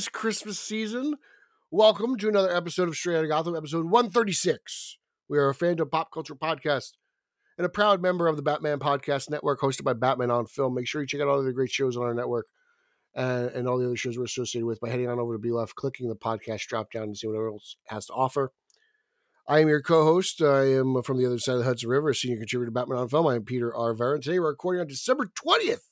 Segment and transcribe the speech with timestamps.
[0.00, 1.16] This Christmas season.
[1.70, 4.96] Welcome to another episode of Straight Outta Gotham, episode 136.
[5.28, 6.92] We are a fandom pop culture podcast
[7.58, 10.74] and a proud member of the Batman Podcast Network, hosted by Batman on Film.
[10.74, 12.46] Make sure you check out all the great shows on our network
[13.14, 15.50] uh, and all the other shows we're associated with by heading on over to Be
[15.50, 18.52] Left, clicking the podcast drop down to see what else has to offer.
[19.46, 20.40] I am your co-host.
[20.40, 23.00] I am from the other side of the Hudson River, a senior contributor to Batman
[23.00, 23.26] on Film.
[23.26, 23.90] I am Peter R.
[24.14, 25.90] And today we're recording on December 20th,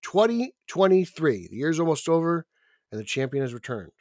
[0.00, 1.48] 2023.
[1.50, 2.46] The year's almost over,
[2.90, 3.92] and the champion has returned.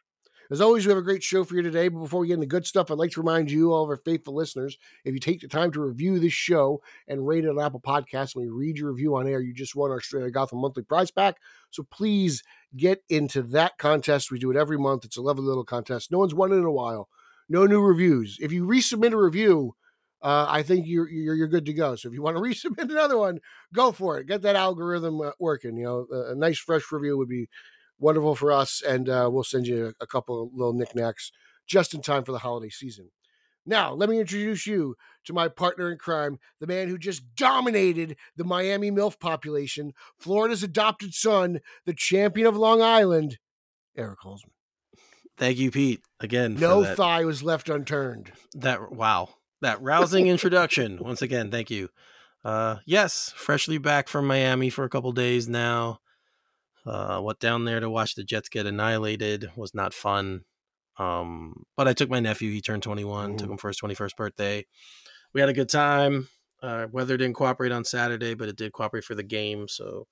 [0.52, 1.88] As always, we have a great show for you today.
[1.88, 3.98] But before we get into good stuff, I'd like to remind you, all of our
[3.98, 7.60] faithful listeners, if you take the time to review this show and rate it on
[7.60, 10.60] Apple Podcasts, when we read your review on air, you just won our Outta Gotham
[10.60, 11.38] monthly prize pack.
[11.72, 12.44] So please
[12.76, 14.32] get into that contest.
[14.32, 15.06] We do it every month.
[15.06, 16.12] It's a lovely little contest.
[16.12, 17.10] No one's won it in a while.
[17.50, 18.38] No new reviews.
[18.40, 19.76] If you resubmit a review,
[20.22, 21.96] uh, I think you're, you're you're good to go.
[21.96, 23.40] So if you want to resubmit another one,
[23.74, 24.28] go for it.
[24.28, 25.78] Get that algorithm uh, working.
[25.78, 27.50] You know, a nice fresh review would be
[28.04, 31.32] wonderful for us, and uh, we'll send you a, couple of little knickknacks
[31.66, 33.10] just in time for the holiday season.
[33.66, 38.18] Now, let me introduce you to my partner in crime, the man who just dominated
[38.36, 43.40] the Miami MILF population, Florida's adopted son, the champion of Long Island,
[43.96, 44.52] Eric Holzman.
[45.38, 46.02] Thank you, Pete.
[46.20, 48.34] Again, for No thigh was left unturned.
[48.54, 49.30] that wow,
[49.62, 51.00] that rousing introduction.
[51.02, 51.90] Once again, thank you.
[52.44, 56.02] Uh, yes, freshly back from Miami for a couple days now.
[56.86, 60.44] Uh, what down there to watch the Jets get annihilated was not fun.
[60.98, 62.52] Um, but I took my nephew.
[62.52, 63.38] He turned 21.
[63.38, 63.54] Took Mhm.
[63.54, 64.66] him for his 21st birthday.
[65.34, 66.30] We had a good time.
[66.62, 69.68] Uh, weather didn't cooperate on Saturday, but it did cooperate for the game.
[69.68, 70.08] So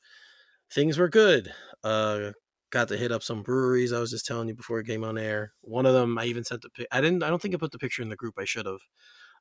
[0.71, 1.53] things were good.
[1.83, 2.31] Uh,
[2.71, 3.93] got to hit up some breweries.
[3.93, 5.53] I was just telling you before it came on air.
[5.61, 6.87] One of them, I even sent the pic.
[6.91, 7.23] I didn't.
[7.23, 8.35] I don't think I put the picture in the group.
[8.39, 8.81] I should have.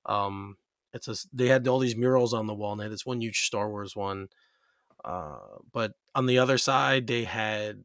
[0.07, 0.57] Um,
[0.93, 1.17] it's a.
[1.33, 3.71] They had all these murals on the wall, and they had this one huge Star
[3.71, 4.29] Wars one.
[5.05, 5.39] Uh,
[5.73, 7.85] but on the other side, they had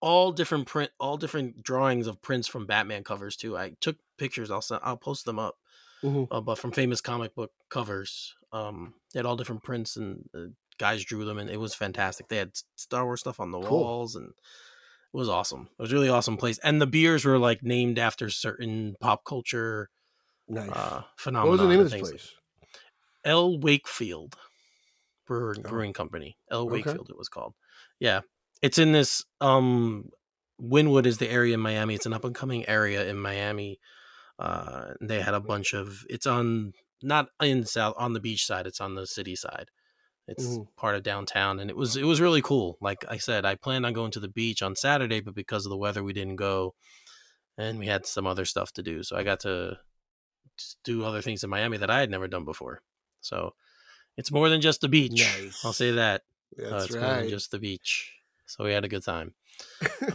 [0.00, 3.56] all different print, all different drawings of prints from Batman covers too.
[3.56, 4.50] I took pictures.
[4.50, 5.58] I'll send, I'll post them up.
[6.02, 6.26] Mhm.
[6.30, 10.46] Uh, but from famous comic book covers, um, they had all different prints, and uh,
[10.78, 12.26] guys drew them, and it was fantastic.
[12.28, 13.80] They had Star Wars stuff on the Cool.
[13.80, 15.68] walls, and it was awesome.
[15.78, 19.24] It was a really awesome place, and the beers were like named after certain pop
[19.24, 19.90] culture
[20.48, 20.70] Nice.
[20.70, 22.32] uh, what was the name of this place?
[23.24, 24.36] L Wakefield
[25.26, 25.68] Brewing, Oh.
[25.68, 26.36] Brewing Company.
[26.50, 26.72] L Okay.
[26.72, 27.54] Wakefield it was called.
[28.00, 28.20] Yeah.
[28.62, 30.10] It's in this um
[30.60, 31.94] Wynwood is the area in Miami.
[31.94, 33.78] It's an up and coming area in Miami.
[34.38, 36.72] Uh they had a bunch of it's on
[37.02, 39.70] not in south on the beach side, it's on the city side.
[40.28, 40.66] It's Mhm.
[40.76, 42.78] part of downtown and it was it was really cool.
[42.80, 45.70] Like I said, I planned on going to the beach on Saturday, but because of
[45.70, 46.74] the weather we didn't go
[47.58, 49.02] and we had some other stuff to do.
[49.02, 49.78] So I got to
[50.84, 52.82] do other things in Miami that I had never done before.
[53.20, 53.54] So
[54.16, 55.22] it's more than just the beach.
[55.64, 56.22] I'll say that.
[56.58, 58.12] Uh, That's it's more than just the beach.
[58.46, 59.34] So we had a good time.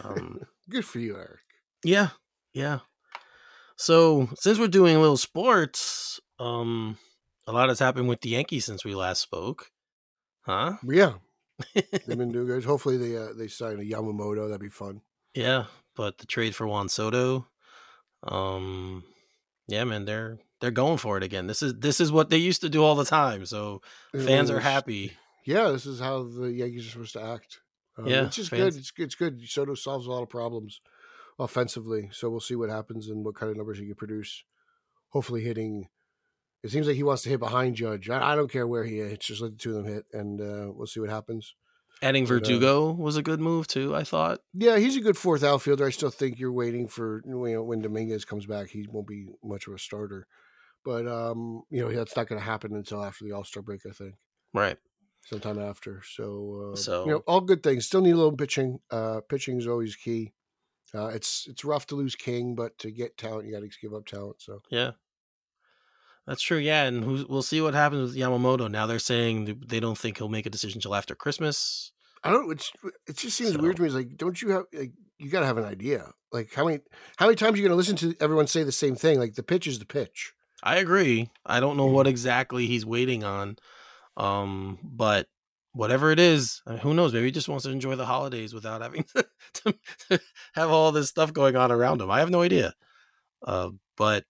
[0.03, 1.39] Um, Good for you, Eric.
[1.83, 2.09] yeah,
[2.53, 2.79] yeah.
[3.77, 6.97] So since we're doing a little sports, um,
[7.47, 9.71] a lot has happened with the Yankees since we last spoke,
[10.41, 10.73] huh?
[10.83, 11.13] Yeah,
[11.73, 12.65] they've been doing good.
[12.65, 14.47] Hopefully, they uh, they sign a Yamamoto.
[14.47, 15.01] That'd be fun.
[15.33, 15.65] yeah,
[15.95, 17.47] but the trade for Juan Soto,
[18.23, 19.03] um,
[19.67, 21.47] yeah, man, they're they're going for it again.
[21.47, 23.45] This is this is what they used to do all the time.
[23.45, 23.81] So
[24.13, 25.13] It fans are happy.
[25.45, 27.61] Yeah, this is how the Yankees are supposed to act.
[27.97, 28.79] Um, Yeah, it's just fans- good.
[28.79, 29.03] It's good.
[29.05, 29.47] It's good.
[29.47, 30.81] Soto solves a lot of problems
[31.39, 34.43] offensively, so we'll see what happens and what kind of numbers he can produce.
[35.09, 35.87] Hopefully, hitting.
[36.63, 38.09] It seems like he wants to hit behind Judge.
[38.09, 39.27] I, I don't care where he hits.
[39.27, 41.53] Just let the two of them hit, and uh, we'll see what happens.
[42.01, 43.95] Adding But, uh, Verdugo was a good move too.
[43.95, 44.39] I thought.
[44.53, 45.85] Yeah, he's a good fourth outfielder.
[45.85, 48.69] I still think you're waiting for you know, when Dominguez comes back.
[48.69, 50.27] He won't be much of a starter,
[50.87, 53.81] but um, you know that's not going to happen until after the All Star break.
[53.85, 54.15] I think
[54.53, 54.77] Right.
[55.25, 56.01] sometime after.
[56.03, 57.85] So, uh, So- you know, all good things.
[57.85, 58.79] Still need a little pitching.
[58.89, 60.33] Uh, pitching is always key.
[60.95, 63.93] Uh, it's it's rough to lose King, but to get talent, you got to give
[63.93, 64.41] up talent.
[64.41, 64.91] So Yeah.
[66.25, 66.57] That's true.
[66.57, 68.69] Yeah, and who's, we'll see what happens with Yamamoto.
[68.69, 71.91] Now they're saying they don't think he'll make a decision until after Christmas.
[72.23, 72.51] I don't.
[72.51, 72.71] It's,
[73.07, 73.87] it just seems So- weird to me.
[73.87, 76.11] It's like, don't you have like you got to have an idea?
[76.33, 76.79] Like how many
[77.17, 79.19] how many times are you going to listen to everyone say the same thing?
[79.19, 80.33] Like the pitch is the pitch.
[80.63, 81.29] I agree.
[81.45, 81.93] I don't know Mm-hmm.
[81.95, 83.57] what exactly he's waiting on,
[84.17, 85.27] um, but
[85.73, 87.13] whatever it is, uh, who knows?
[87.13, 89.03] Maybe he just wants to enjoy the holidays without having
[89.55, 89.75] to,
[90.09, 90.19] to
[90.55, 92.11] have all this stuff going on around him.
[92.11, 92.73] I have no idea.
[93.45, 94.25] Uh, but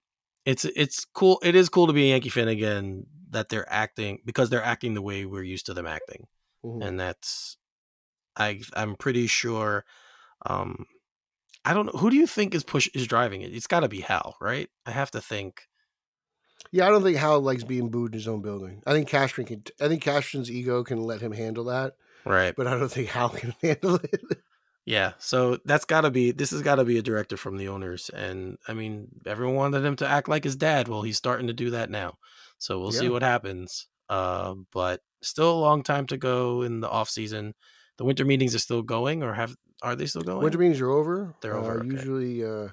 [0.45, 1.39] it's it's cool.
[1.43, 3.05] It is cool to be a Yankee fan again.
[3.31, 6.27] That they're acting because they're acting the way we're used to them acting,
[6.63, 6.81] Mhm.
[6.81, 7.57] and that's
[8.37, 9.85] I I'm pretty sure.
[10.45, 10.85] Um,
[11.65, 13.53] I don't know who do you think is push is driving it.
[13.53, 14.69] It's got to be Hal, right?
[14.85, 15.67] I have to think.
[16.71, 18.81] Yeah, I don't think Hal likes being booed in his own building.
[18.85, 19.63] I think Cashman can.
[19.79, 21.93] I think Cashman's ego can let him handle that,
[22.25, 22.53] Right.
[22.55, 24.39] but I don't think Hal can handle it.
[24.85, 27.67] Yeah, so that's got to be this has got to be a director from the
[27.67, 30.87] owners, and I mean everyone wanted him to act like his dad.
[30.87, 32.17] Well, he's starting to do that now,
[32.57, 33.87] so we'll see what happens.
[34.09, 37.53] Uh, but still a long time to go in the off season.
[37.97, 40.41] The winter meetings are still going, or have are they still going?
[40.43, 41.35] Winter meetings are over.
[41.41, 41.87] They're Uh, over, okay.
[41.89, 42.69] Usually, uh,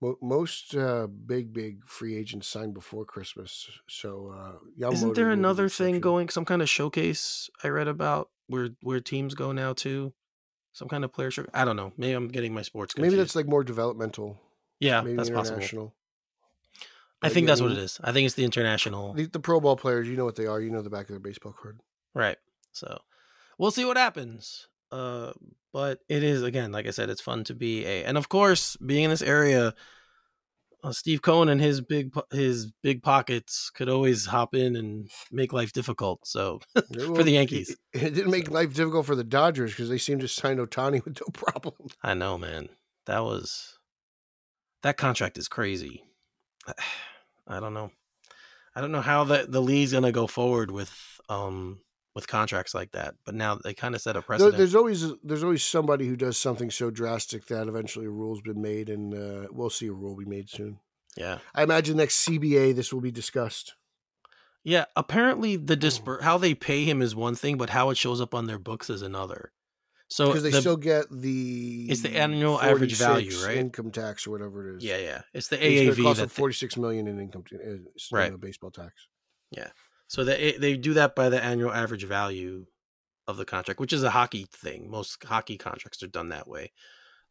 [0.00, 3.68] most uh, big big free agents signed before Christmas.
[3.88, 6.28] So uh, Isn't there another thing going?
[6.28, 10.12] Some kind of showcase I read about where where teams go now too.
[10.72, 11.46] Some kind of player show.
[11.52, 11.92] I don't know.
[11.96, 12.94] Maybe I'm getting my sports.
[12.94, 13.12] Confused.
[13.12, 14.38] Maybe that's like more developmental.
[14.78, 15.94] yeah, maybe that's possible.
[17.20, 18.00] I think yeah, that's what mean, it is.
[18.04, 19.12] I think it's the international.
[19.12, 20.60] The, the Pro Ball players, you know what they are.
[20.60, 21.80] You know the back of their baseball card.
[22.14, 22.36] Right.
[22.70, 23.00] So
[23.58, 24.68] we'll see what happens.
[24.90, 25.32] Uh,
[25.72, 28.76] but it is again, like I said, it's fun to be a, and of course,
[28.76, 29.74] being in this area,
[30.82, 35.52] uh, Steve Cohen and his big his big pockets could always hop in and make
[35.52, 36.26] life difficult.
[36.26, 39.98] So for the Yankees, It, it didn't make life difficult for the Dodgers because they
[39.98, 41.88] seemed to sign Ohtani with no problem.
[42.02, 42.68] I know, man,
[43.06, 43.78] that was
[44.82, 46.04] that contract is crazy.
[47.46, 47.90] I don't know.
[48.74, 50.92] I don't know how the the league's gonna go forward with
[51.28, 51.80] um
[52.18, 53.14] with contracts like that.
[53.24, 54.56] But now they kind of set a precedent.
[54.56, 58.60] there's always there's always somebody who does something so drastic that eventually a rule's been
[58.60, 60.80] made, and uh, we'll see a rule be made soon.
[61.16, 61.38] yeah.
[61.54, 63.74] I imagine next CBA this will be discussed.
[64.64, 65.80] Yeah, apparently the Mm.
[65.80, 68.58] disper how they pay him is one thing, but how it shows up on their
[68.58, 69.52] books is another.
[70.10, 73.58] So because they the- still get the It's the annual average value, right?
[73.58, 74.84] Income tax or whatever it is.
[74.84, 77.76] yeah, yeah, it's the it's AAV cost that forty six million in income, t- uh,
[78.10, 78.32] Right.
[78.32, 79.06] uh, baseball tax.
[80.08, 82.66] So they they do that by the annual average value
[83.26, 84.90] of the contract, which is a hockey thing.
[84.90, 86.72] Most hockey contracts are done that way,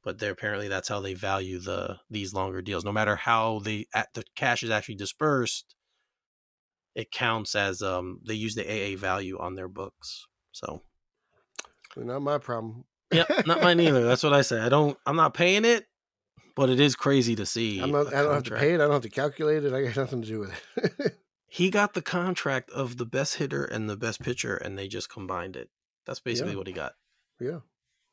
[0.04, 2.86] but they're apparently that's how they value the these longer deals.
[2.86, 5.76] No matter how they the cash is actually dispersed,
[6.96, 10.28] it counts as um they use the AA value on their books.
[10.52, 10.82] So
[11.96, 12.86] Not my problem.
[13.12, 14.04] yeah, not mine either.
[14.06, 14.60] That's what I say.
[14.60, 14.98] I don't.
[15.06, 15.86] I'm not paying it,
[16.56, 17.82] but it is crazy to see.
[17.82, 18.76] I'm not, I don't have to pay it.
[18.76, 19.74] I don't have to calculate it.
[19.74, 21.18] I got nothing to do with it.
[21.48, 25.10] He got the contract of the best hitter and the best pitcher, and they just
[25.10, 25.70] combined it.
[26.06, 26.58] That's basically Yeah.
[26.58, 26.94] what he got.
[27.40, 27.60] yeah,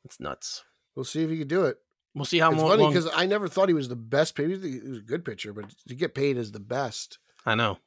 [0.03, 0.63] It's nuts.
[0.95, 1.77] we'll see if he can do it.
[2.13, 2.69] We'll see how it's more.
[2.69, 4.37] funny because I never thought he was the best.
[4.39, 7.79] Maybe he was a good pitcher, but to get paid as the best, I know.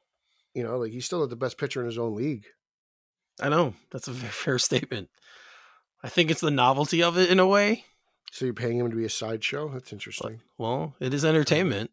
[0.53, 2.45] you know, like he's still the best pitcher in his own league.
[3.41, 3.73] I know.
[3.91, 5.09] That's a fair statement.
[6.03, 7.85] I think it's the novelty of it in a way.
[8.31, 9.69] So you're paying him to be a sideshow?
[9.69, 10.41] That's interesting.
[10.59, 11.89] well, it is entertainment.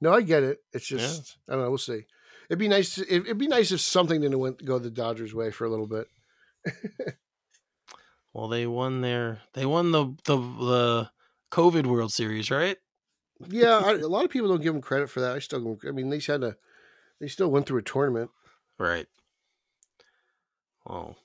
[0.00, 0.60] No, I get it.
[0.72, 0.98] It's Yeah.
[0.98, 1.68] just I don't know.
[1.68, 2.06] We'll see.
[2.48, 2.96] It'd be nice.
[2.96, 5.86] to- It'd be nice if something didn't went, go the Dodgers' way for a little
[5.86, 6.08] bit.
[8.34, 9.42] Well, they won their.
[9.52, 11.10] They won the the the
[11.52, 12.76] COVID World Series, right?
[13.48, 15.36] Yeah, I, a lot of people don't give them credit for that.
[15.36, 16.56] I still, I mean, they had a,
[17.20, 18.30] they still went through a tournament.
[18.76, 19.06] Right.
[20.84, 21.16] Well,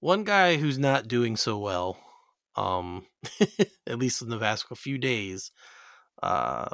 [0.00, 1.98] one guy who's not doing so well,
[2.54, 3.06] um,
[3.86, 5.50] at least in the past few days,
[6.22, 6.68] uh,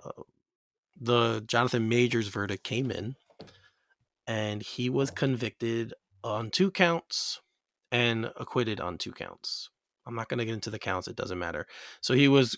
[1.01, 3.15] the Jonathan Majors verdict came in,
[4.31, 7.41] and he was convicted on two counts
[7.91, 9.71] and acquitted on two counts.
[10.07, 11.67] I'm not going to get into the counts; it doesn't matter.
[12.01, 12.57] So he was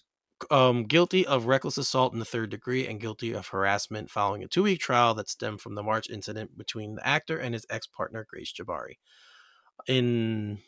[0.50, 4.48] um, guilty of reckless assault in the third degree and guilty of harassment following a
[4.48, 7.86] two week trial that stemmed from the March incident between the actor and his ex
[7.86, 8.98] partner, Grace Jabbari.
[9.88, 10.58] In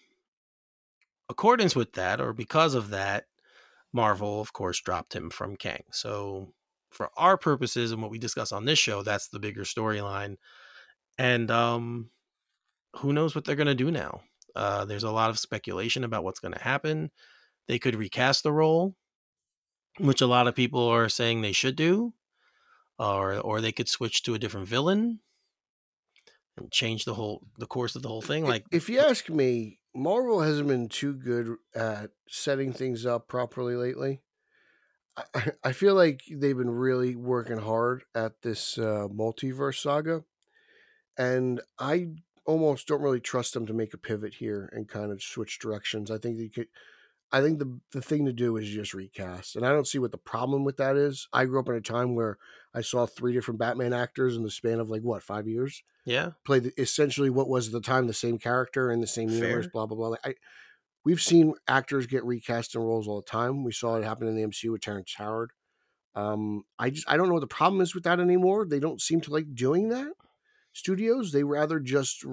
[1.29, 3.25] accordance with that, or because of that,
[3.93, 5.85] Marvel, of course, dropped him from Kang.
[5.93, 6.55] So,
[6.91, 10.37] for our purposes and what we discuss on this show, that's the bigger storyline.
[11.19, 12.11] And um,
[12.97, 14.23] who knows what they're going to do now?
[14.55, 17.11] Uh, there's a lot of speculation about what's going to happen.
[17.67, 18.95] They could recast the role,
[19.99, 22.15] which a lot of people are saying they should do,
[22.99, 25.21] or or they could switch to a different villain
[26.57, 28.45] and change the whole the course of the whole thing.
[28.45, 33.77] Like, if you ask me, Marvel hasn't been too good at setting things up properly
[33.77, 34.21] lately.
[35.17, 40.25] I, I feel like they've been really working hard at this uh, multiverse saga,
[41.17, 42.09] and I
[42.47, 46.11] almost don't really trust them to make a pivot here and kind of switch directions.
[46.11, 46.69] I think they could.
[47.33, 50.13] I think the the thing to do is just recast, and I don't see what
[50.13, 51.27] the problem with that is.
[51.33, 52.39] I grew up in a time where
[52.73, 56.33] I saw three different Batman actors in the span of like what five years Yeah.
[56.45, 59.67] play the, essentially what was at the time the same character in the same universe.
[59.73, 60.09] Blah blah blah.
[60.09, 60.35] Like, I,
[61.05, 63.65] we've seen actors get recast in roles all the time.
[63.65, 65.51] We saw it happen in the MCU with Terrence Howard.
[66.15, 68.65] Um, I just I don't know what the problem is with that anymore.
[68.67, 70.13] They don't seem to like doing that.
[70.75, 72.25] Studios they rather just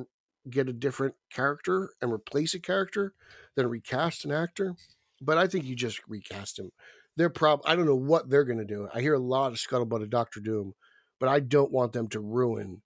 [0.49, 3.13] get a different character and replace a character
[3.55, 4.75] than recast an actor.
[5.21, 6.71] But I think you just recast him.
[7.15, 8.89] They're prob I don't know what they're going to do.
[8.93, 10.73] I hear a lot of scuttlebutt of Doctor Doom,
[11.19, 12.81] but I don't want them to ruin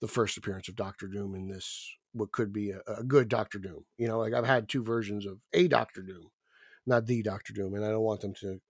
[0.00, 3.58] the first appearance of Doctor Doom in this what could be a, a good Doctor
[3.58, 3.84] Doom.
[3.96, 6.28] You know, like I've had two versions of a Doctor Doom,
[6.86, 8.60] not the Doctor Doom, and I don't want them to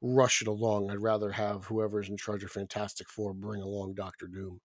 [0.00, 0.90] rush it along.
[0.90, 4.60] I'd rather have whoever's in charge of Fantastic Four bring along Doctor Doom.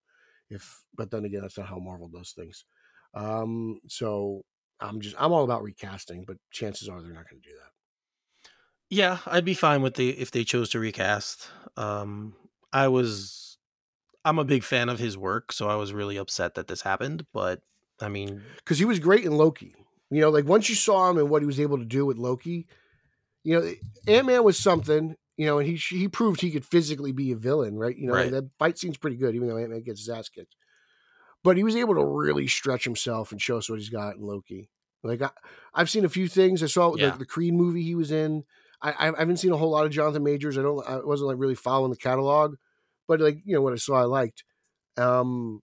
[0.50, 2.64] If but then again, that's not how Marvel does things.
[3.14, 4.42] Um, so
[4.80, 7.70] I'm just I'm all about recasting, but chances are they're not going to do that.
[8.88, 11.48] Yeah, I'd be fine with the if they chose to recast.
[11.76, 12.34] Um,
[12.72, 13.58] I was,
[14.24, 17.26] I'm a big fan of his work, so I was really upset that this happened.
[17.32, 17.62] But
[18.00, 19.74] I mean, because he was great in Loki.
[20.10, 22.16] You know, like once you saw him and what he was able to do with
[22.16, 22.68] Loki,
[23.42, 23.72] you know,
[24.06, 25.16] Ant Man was something.
[25.36, 27.96] You know, and he he proved he could physically be a villain, right?
[27.96, 28.30] You know, Right.
[28.30, 30.54] that fight scene's pretty good, even though Ant Man gets his ass kicked.
[31.44, 34.22] But he was able to really stretch himself and show us what he's got in
[34.22, 34.70] Loki.
[35.02, 35.30] Like I,
[35.74, 36.62] I've seen a few things.
[36.62, 37.10] I saw Yeah.
[37.10, 38.44] the, the Creed movie he was in.
[38.82, 40.58] I, I haven't seen a whole lot of Jonathan Majors.
[40.58, 40.86] I don't.
[40.88, 42.56] I wasn't like really following the catalog,
[43.06, 44.42] but like you know what I saw, I liked.
[44.96, 45.60] Um,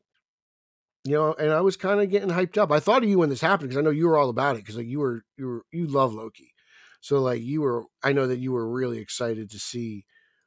[1.03, 2.71] you know, and I was kind of getting hyped up.
[2.71, 4.59] I thought of you when this happened because I know you were all about it
[4.59, 6.52] because like you were you were you love Loki,
[7.03, 7.83] so like you were.
[8.01, 10.05] I know that you were really excited to see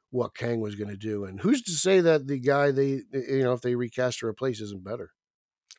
[0.09, 3.43] what Kang was going to do, and who's to say that the guy they you
[3.43, 5.11] know if they recast or replace isn't better?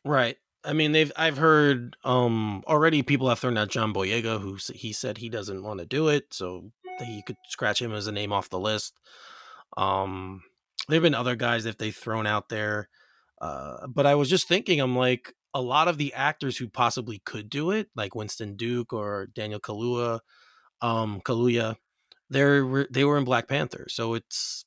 [0.05, 0.37] right?
[0.63, 4.93] I mean, they've I've heard um already people have thrown out John Boyega, who he
[4.93, 8.31] said he doesn't want to do it, so he could scratch him as a name
[8.31, 8.93] off the list.
[9.75, 10.43] Um,
[10.87, 12.87] there've been other guys that they've thrown out there,
[13.41, 17.21] uh, but I was just thinking, I'm like a lot of the actors who possibly
[17.25, 20.19] could do it, like Winston Duke or Daniel Kaluuya,
[20.81, 21.75] um, Kaluuya,
[22.29, 24.65] they're they were in Black Panther, so it's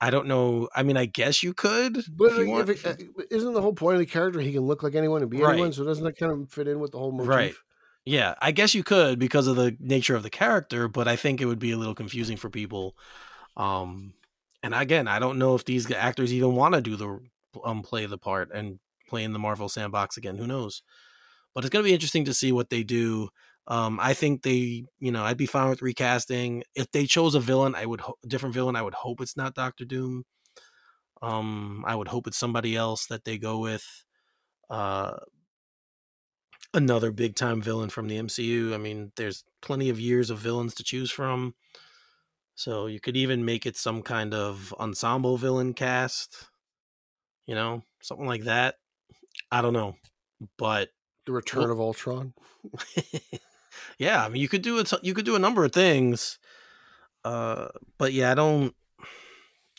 [0.00, 0.68] I don't know.
[0.74, 3.72] I mean, I guess you could, But if you like, it, uh, isn't the whole
[3.72, 5.52] point of the character he can look like anyone and be Right.
[5.52, 5.72] anyone?
[5.72, 7.28] So doesn't that kind of fit in with the whole motif?
[7.28, 7.54] Right.
[8.04, 11.40] Yeah, I guess you could because of the nature of the character, but I think
[11.40, 12.96] it would be a little confusing for people.
[13.56, 14.14] Um,
[14.64, 17.20] and again, I don't know if these actors even want to do the
[17.64, 20.36] um play the part and play in the Marvel sandbox again.
[20.36, 20.82] Who knows?
[21.54, 23.28] But it's gonna be interesting to see what they do.
[23.68, 26.64] Um, I think they, you know, I'd be fine with recasting.
[26.74, 28.74] If they chose a villain, I would ho- different villain.
[28.76, 30.24] I would hope it's not Doctor Doom.
[31.22, 33.84] Um, I would hope it's somebody else that they go with.
[34.68, 35.16] Uh,
[36.74, 38.74] another big time villain from the MCU.
[38.74, 41.54] I mean, there's plenty of years of villains to choose from.
[42.54, 46.48] So you could even make it some kind of ensemble villain cast,
[47.46, 48.76] you know, something like that.
[49.50, 49.96] I don't know.
[50.58, 50.90] But
[51.26, 52.34] The Return Well- of Ultron.
[54.02, 56.38] yeah, I mean you could do it you could do a number of things.
[57.24, 57.68] Uh
[57.98, 58.74] but yeah, I don't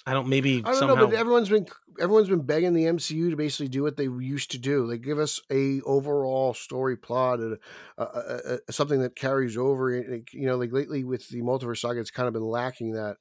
[0.06, 1.66] I don't maybe I don't somehow know, but everyone's been
[2.00, 4.86] everyone's been begging the MCU to basically do what they used to do.
[4.86, 7.58] Like give us a overall story plot, and
[7.98, 9.92] uh, uh, uh, something that carries over.
[9.92, 13.18] It- You know, like lately with the multiverse saga, it's kind of been lacking that.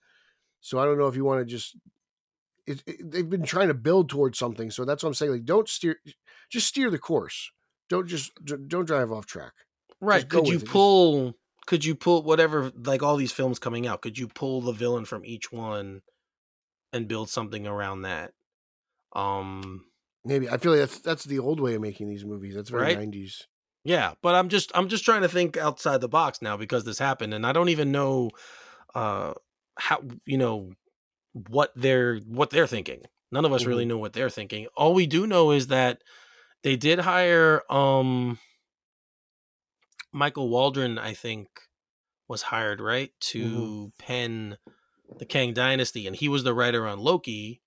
[0.61, 1.77] So I don't know if you want to just.
[2.67, 5.33] It, it, they've been trying to build towards something, so that's what I'm saying.
[5.33, 5.97] Like, don't steer,
[6.49, 7.51] just steer the course.
[7.89, 9.53] Don't just don't drive off track.
[10.03, 10.29] Right.
[10.29, 11.35] Could you with it, pull
[11.67, 15.05] could you pull whatever like all these films coming out, could you pull the villain
[15.05, 16.03] from each one
[16.93, 18.33] and build something around that?
[19.15, 19.85] Um
[20.25, 22.55] Maybe I feel like that's that's the old way of making these movies.
[22.55, 22.99] That's very Right.
[22.99, 23.47] 90s.
[23.85, 26.99] yeah, but I'm just I'm just trying to think outside the box now because this
[26.99, 28.31] happened and I don't even know
[28.95, 29.35] uh
[29.79, 30.73] how you know
[31.33, 33.03] what they're what they're thinking.
[33.31, 34.67] None of us really know what they're thinking.
[34.77, 36.03] All we do know is that
[36.63, 38.39] they did hire um
[40.13, 41.49] Michael Waldron, I think,
[42.29, 43.11] was hired, right?
[43.21, 43.49] Mm-hmm.
[43.49, 44.59] To pen
[45.19, 47.61] the Kang Dynasty, and he was the writer on Loki.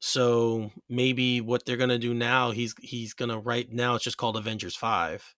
[0.00, 4.36] So maybe what they're gonna do now, he's he's gonna write now it's just called
[4.36, 5.34] Avengers Five.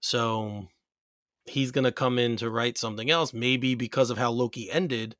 [0.00, 0.68] So
[1.44, 3.32] he's gonna come in to write something else.
[3.32, 5.16] Maybe because of how Loki ended,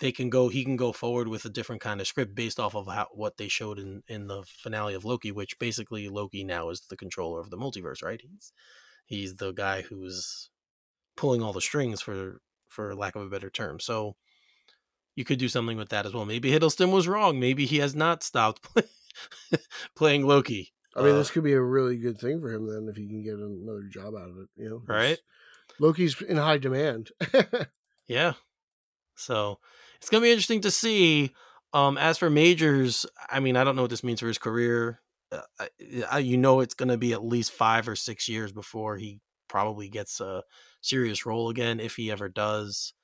[0.00, 2.74] they can go he can go forward with a different kind of script based off
[2.74, 6.70] of how what they showed in in the finale of Loki, which basically Loki now
[6.70, 8.20] is the controller of the multiverse, right?
[8.20, 8.52] He's
[9.06, 10.50] he's the guy who's
[11.16, 13.80] pulling all the strings for for lack of a better term.
[13.80, 14.16] So
[15.16, 16.24] you could do something with that as well.
[16.24, 17.40] Maybe Hiddleston was wrong.
[17.40, 18.84] Maybe he has not stopped play,
[19.96, 20.72] playing Loki.
[20.94, 23.06] I mean, Uh, this could be a really good thing for him then if he
[23.08, 24.48] can get another job out of it.
[24.56, 25.18] You know, Right.
[25.80, 27.10] Loki's in high demand.
[28.08, 28.34] Yeah.
[29.16, 29.58] So
[30.00, 31.32] it's gonna be interesting to see.
[31.74, 35.00] Um, as for Majors, I mean, I don't know what this means for his career.
[35.30, 35.68] Uh, I,
[36.10, 39.88] I, you know, it's gonna be at least five or six years before he probably
[39.88, 40.42] gets a
[40.80, 42.94] serious role again, if he ever does.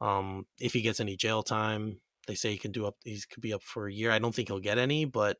[0.00, 2.96] Um, if he gets any jail time, they say he can do up.
[3.04, 4.10] He could be up for a year.
[4.10, 5.38] I don't think he'll get any, but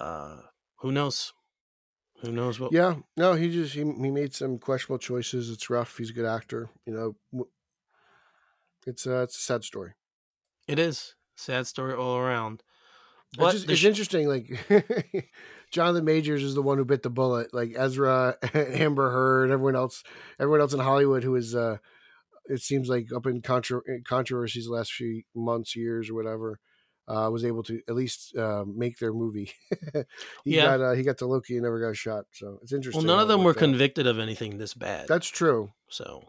[0.00, 0.38] uh,
[0.78, 1.32] who knows?
[2.22, 2.72] Who knows what?
[2.72, 5.50] yeah, no, he just he, he made some questionable choices.
[5.50, 5.98] It's rough.
[5.98, 6.70] He's a good actor.
[6.86, 7.46] You know,
[8.86, 9.92] it's uh, it's a sad story.
[10.68, 12.62] It is sad story all around.
[13.32, 14.28] It's, But just, it's sh- interesting.
[14.28, 14.46] Like
[15.72, 17.52] Jonathan Majors is the one who bit the bullet.
[17.52, 20.02] Like Ezra, Amber Heard, everyone else,
[20.38, 21.78] everyone else in Hollywood who is, uh,
[22.46, 26.60] it seems like up in contra- controversies the last few months, years, or whatever,
[27.08, 29.50] uh, was able to at least uh, make their movie.
[30.44, 30.64] he Yeah.
[30.76, 32.26] got uh, he got to Loki and never got shot.
[32.32, 33.04] So it's interesting.
[33.04, 33.56] well, none of them were out.
[33.56, 35.08] convicted of anything this bad.
[35.08, 35.72] That's true.
[35.88, 36.22] So,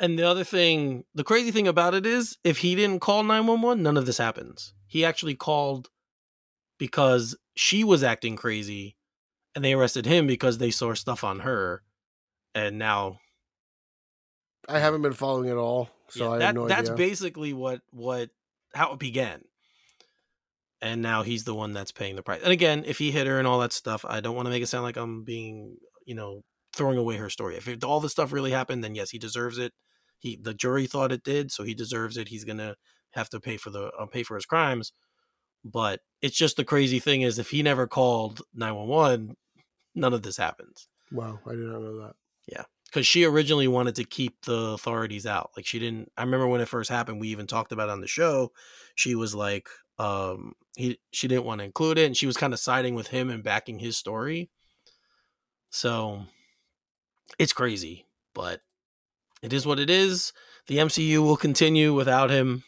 [0.00, 3.82] and the other thing, the crazy thing about it is, if he didn't call 911,
[3.82, 4.74] none of this happens.
[4.86, 5.88] He actually called
[6.78, 8.96] because she was acting crazy
[9.54, 11.82] and they arrested him because they saw stuff on her.
[12.54, 13.20] And now,
[14.68, 17.08] I haven't been following it all, so yeah, I that, have no that's idea.
[17.08, 18.30] basically what, what,
[18.74, 19.42] how it began.
[20.80, 22.42] And now he's the one that's paying the price.
[22.42, 24.62] And again, if he hit her and all that stuff, I don't want to make
[24.62, 26.42] it sound like I'm being, you know,
[26.74, 27.56] throwing away her story.
[27.56, 29.72] If it, all this stuff really happened, then yes, he deserves it.
[30.18, 32.28] He the jury thought it did, so he deserves it.
[32.28, 32.76] He's gonna
[33.12, 34.92] have to pay for the uh, pay for his crimes.
[35.64, 39.36] But it's just the crazy thing is if he never called nine one one,
[39.94, 40.88] none of this happens.
[41.10, 42.14] wow, I did not know that.
[42.46, 45.50] Yeah, because she originally wanted to keep the authorities out.
[45.56, 46.12] Like she didn't.
[46.16, 47.20] I remember when it first happened.
[47.20, 48.52] We even talked about it on the show.
[48.94, 52.52] She was like, um, he she didn't want to include it, and she was kind
[52.52, 54.50] of siding with him and backing his story.
[55.70, 56.24] So
[57.38, 58.60] it's crazy, but
[59.42, 60.32] it is what it is.
[60.66, 62.64] The MCU will continue without him.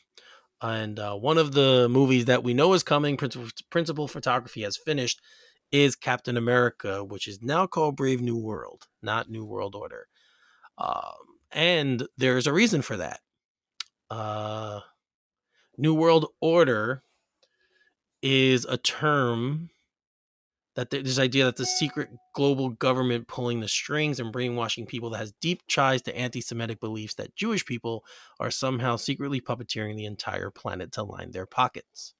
[0.60, 3.16] And uh, one of the movies that we know is coming,
[3.70, 5.20] principal, photography has finished,
[5.70, 10.06] is Captain America, which is now called Brave New World, not New World Order.
[10.78, 11.14] Um,
[11.50, 13.21] and there's a reason for that.
[14.10, 14.80] Uh,
[15.76, 17.02] New World Order
[18.23, 19.71] is a term
[20.76, 25.19] that this idea that the secret global government pulling the strings and brainwashing people that
[25.19, 28.04] has deep ties to anti-Semitic beliefs that Jewish people
[28.39, 32.15] are somehow secretly puppeteering the entire planet to line their pockets.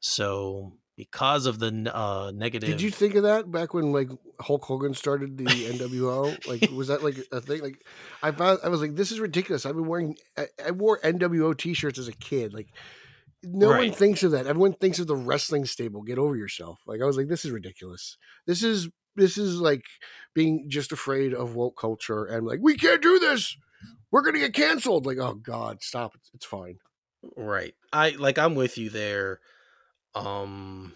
[0.00, 4.08] So, because of the uh, negative, Did you think of that back when like
[4.40, 6.46] Hulk Hogan started the NWO?
[6.46, 7.60] like, was that like a thing?
[7.60, 7.84] Like,
[8.22, 9.66] I found I was like, this is ridiculous.
[9.66, 12.54] I've been wearing I, I wore NWO T-shirts as a kid.
[12.54, 12.68] Like,
[13.42, 14.46] no one thinks of that.
[14.46, 16.02] Everyone thinks of the wrestling stable.
[16.02, 16.80] Get over yourself.
[16.86, 18.16] Like, I was like, this is ridiculous.
[18.46, 19.84] This is this is like
[20.34, 23.56] being just afraid of woke culture and like we can't do this.
[24.10, 25.06] We're gonna get canceled.
[25.06, 26.14] Like, oh God, stop.
[26.14, 26.78] It's, it's fine.
[27.36, 27.74] Right.
[27.92, 29.40] I like I'm with you there.
[30.14, 30.94] Um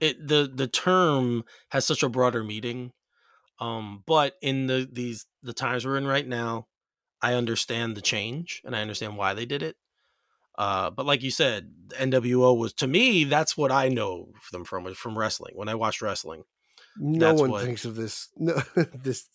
[0.00, 2.92] it the the term has such a broader meaning.
[3.60, 6.66] Um but in the these the times we're in right now,
[7.22, 9.76] I understand the change and I understand why they did it.
[10.58, 14.64] Uh but like you said, the NWO was to me that's what I know them
[14.64, 15.54] from was from wrestling.
[15.56, 16.42] When I watched wrestling,
[16.98, 18.28] No one what- thinks of this.
[18.36, 18.60] No,
[18.92, 19.28] this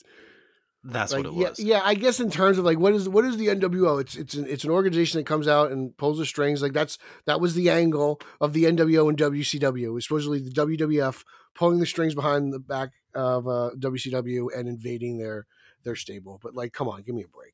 [0.86, 1.59] that's like, what it yeah, was.
[1.59, 4.01] Yeah, I guess in terms of like what is what is the NWO?
[4.01, 6.62] It's it's an it's an organization that comes out and pulls the strings.
[6.62, 9.83] Like that's that was the angle of the NWO and WCW.
[9.83, 11.23] It was supposedly the WWF
[11.55, 15.47] pulling the strings behind the back of uh, WCW and invading their
[15.86, 16.38] their stable.
[16.43, 17.53] But like, come on, give me a break.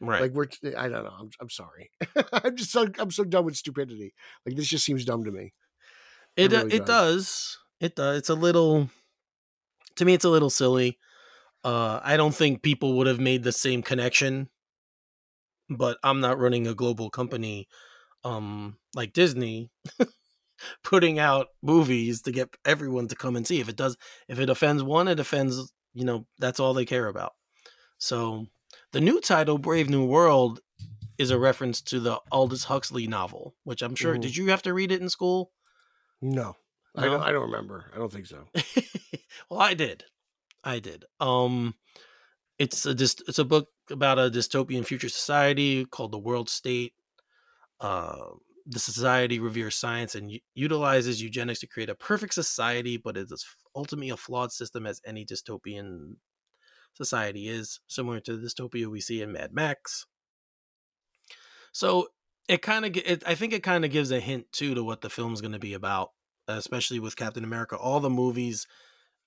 [0.00, 0.22] Right.
[0.22, 1.14] Like we're I don't know.
[1.18, 1.90] I'm I'm sorry.
[2.32, 4.14] I'm just so I'm so done with stupidity.
[4.46, 5.52] Like this just seems dumb to me.
[6.36, 7.58] It It uh, really it does.
[7.80, 8.18] It does.
[8.18, 8.88] It's a little
[9.96, 10.98] to me it's a little silly.
[11.64, 14.48] Uh I don't think people would have made the same connection.
[15.68, 17.66] But I'm not running a global company
[18.24, 19.70] um like Disney
[20.84, 23.58] putting out movies to get everyone to come and see.
[23.60, 23.96] If it does
[24.28, 27.32] if it offends one, it offends, you know, that's all they care about.
[27.98, 28.46] So
[28.92, 30.60] the new title Brave New World
[31.18, 34.20] is a reference to the Aldous Huxley novel, which I'm sure Mhm.
[34.22, 35.52] did you have to read it in school?
[36.22, 36.56] No,
[36.94, 37.22] I don't.
[37.22, 37.90] I don't remember.
[37.94, 38.48] I don't think so.
[39.50, 40.04] well, I did.
[40.64, 41.04] I did.
[41.20, 41.74] Um,
[42.58, 46.94] it's a it's a book about a dystopian future society called the World State.
[47.80, 48.16] Uh,
[48.66, 53.30] the society reveres science and u- utilizes eugenics to create a perfect society, but it
[53.30, 56.16] is ultimately a flawed system, as any dystopian
[56.94, 60.06] society is, similar to the dystopia we see in Mad Max.
[61.72, 62.08] So
[62.48, 65.10] it kind of, I think it kind of gives a hint too to what the
[65.10, 66.10] film's going to be about,
[66.48, 67.76] especially with Captain America.
[67.76, 68.66] All the movies,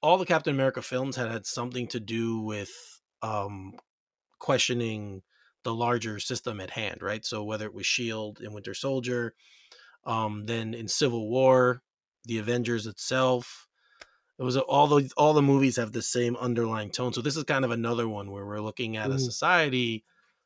[0.02, 2.72] all the Captain America films had had something to do with
[3.22, 3.74] um,
[4.40, 5.22] questioning
[5.64, 7.24] the larger system at hand, right?
[7.24, 9.36] So whether it was Shield in Winter Soldier,
[10.06, 11.84] um, then in Civil War,
[12.26, 13.68] the Avengers itself,
[14.42, 17.14] it was all the all the movies have the same underlying tone.
[17.14, 19.14] So this is kind of another one where we're looking at mm.
[19.14, 20.04] a society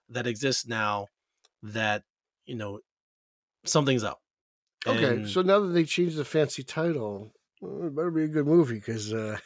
[0.10, 1.08] that exists now
[1.64, 2.04] that
[2.46, 2.82] you know
[3.64, 4.22] something's up.
[4.86, 7.32] Okay, and, so now that they changed the fancy title,
[7.62, 9.38] well, it better be a good movie because uh,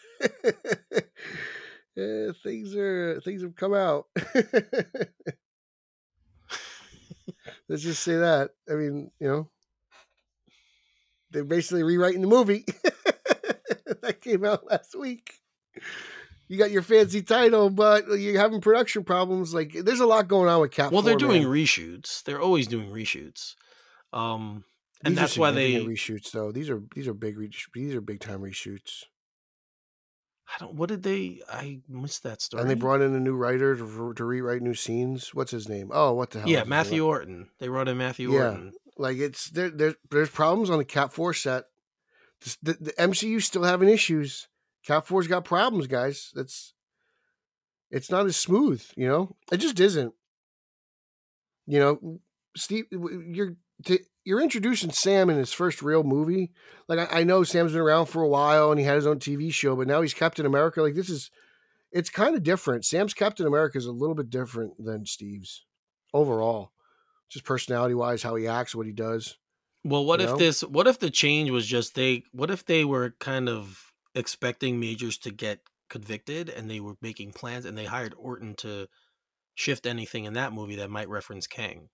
[1.95, 4.07] yeah, things are things have come out.
[7.69, 8.49] Let's just say that.
[8.67, 9.51] I mean, you know,
[11.29, 12.65] they're basically rewriting the movie
[14.03, 15.33] that came out last week.
[16.47, 19.53] You got your fancy title, but you're having production problems.
[19.53, 20.91] Like, there's a lot going on with Cap.
[20.91, 21.51] Well, they're doing man.
[21.51, 22.23] reshoots.
[22.23, 23.53] They're always doing reshoots.
[24.11, 24.63] Um,
[25.03, 26.51] and these that's why they reshoots though.
[26.51, 27.37] These are these are big
[27.73, 29.03] these are big time reshoots.
[30.49, 30.73] I don't.
[30.73, 31.41] What did they?
[31.47, 32.61] I missed that story.
[32.61, 35.33] And they brought in a new writer to, to rewrite new scenes.
[35.33, 35.91] What's his name?
[35.93, 36.49] Oh, what the hell?
[36.49, 37.49] Yeah, Matthew Orton.
[37.59, 38.73] They brought in Matthew yeah, Orton.
[38.97, 39.69] Like it's there.
[39.69, 41.65] There's there's problems on the Cap Four set.
[42.41, 44.47] The, the, still having issues.
[44.85, 46.31] Cap Four's got problems, guys.
[46.33, 46.73] That's
[47.91, 48.83] it's not as smooth.
[48.95, 50.13] You know, it just isn't.
[51.65, 52.19] You know,
[52.55, 53.55] Steve, you're
[54.23, 56.51] you're introducing Sam in his first real movie.
[56.87, 59.19] Like I, I, know Sam's been around for a while and he had his own
[59.19, 60.81] TV show, but now he's Captain America.
[60.81, 61.31] Like this is,
[61.91, 62.85] it's kind of different.
[62.85, 65.65] Sam's Captain America is a little bit different than Steve's
[66.13, 66.73] overall,
[67.29, 69.37] just personality wise, how he acts, what he does.
[69.83, 70.37] Well, what if know?
[70.37, 70.61] this?
[70.61, 72.23] What if the change was just they?
[72.31, 77.31] What if they were kind of expecting Majors to get convicted and they were making
[77.31, 78.87] plans and they hired Orton to
[79.55, 81.89] shift anything in that movie that might reference Kang?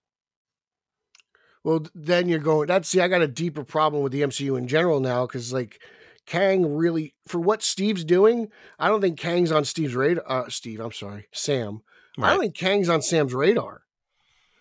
[1.65, 2.67] well, then you're going.
[2.67, 5.81] That's see, I got a deeper problem with the MCU in general now because like
[6.27, 10.23] Kang really for what Steve's doing, I don't think Kang's on Steve's radar.
[10.27, 11.81] Uh, Steve, I'm sorry, Sam.
[12.19, 12.27] Right.
[12.27, 13.81] I don't think Kang's on Sam's radar.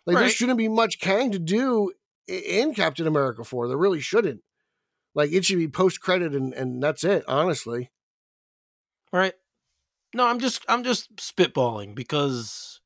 [0.07, 0.23] Like right.
[0.23, 1.93] there shouldn't be much Kang to do
[2.27, 3.69] in Captain America 4.
[3.69, 4.41] There really shouldn't.
[5.15, 7.25] Like it should be post credit and and that's it.
[7.29, 7.91] Honestly.
[9.13, 9.35] Right.
[10.15, 12.81] No, I'm just I'm just spitballing because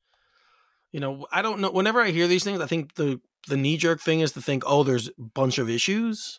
[0.93, 1.71] you know I don't know.
[1.71, 4.63] Whenever I hear these things, I think the the knee jerk thing is to think,
[4.67, 6.39] oh, there's a bunch of issues,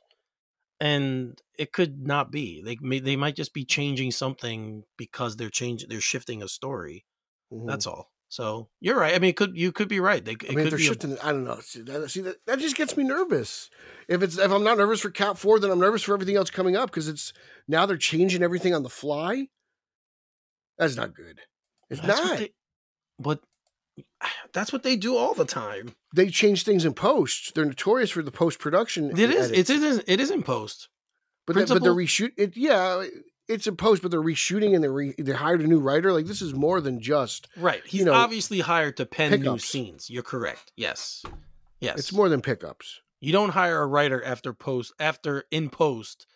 [0.79, 2.61] and it could not be.
[2.63, 7.05] They may, they might just be changing something because they're changing, they're shifting a story.
[7.51, 7.67] Mm-hmm.
[7.67, 8.11] That's all.
[8.29, 9.15] So you're right.
[9.15, 10.23] I mean, could you could be right.
[10.23, 11.17] They, I mean, they're shifting.
[11.17, 11.25] A...
[11.25, 11.59] I don't know.
[11.61, 13.71] See, that, see that, that just gets me nervous.
[14.07, 16.51] If it's if I'm not nervous for Cap Four, then I'm nervous for everything else
[16.51, 17.33] coming up because it's
[17.67, 19.47] now they're changing everything on the fly.
[20.77, 21.39] That's not good.
[21.89, 22.23] It's not.
[22.23, 22.49] What they,
[23.17, 23.39] but
[24.53, 25.95] that's what they do all the time.
[26.15, 27.55] They change things in post.
[27.55, 29.09] They're notorious for the post production.
[29.17, 29.49] It is.
[29.49, 30.03] It is.
[30.05, 30.87] It is in post.
[31.47, 32.33] But the, but they're reshoot.
[32.37, 33.03] It yeah.
[33.49, 36.13] It's a post, but they're reshooting and they re, they hired a new writer.
[36.13, 37.81] Like this is more than just right.
[37.83, 39.45] He's you know, obviously hired to pen pickups.
[39.45, 40.09] new scenes.
[40.09, 40.71] You're correct.
[40.77, 41.23] Yes.
[41.79, 41.97] Yes.
[41.99, 43.01] It's more than pickups.
[43.19, 46.27] You don't hire a writer after post after in post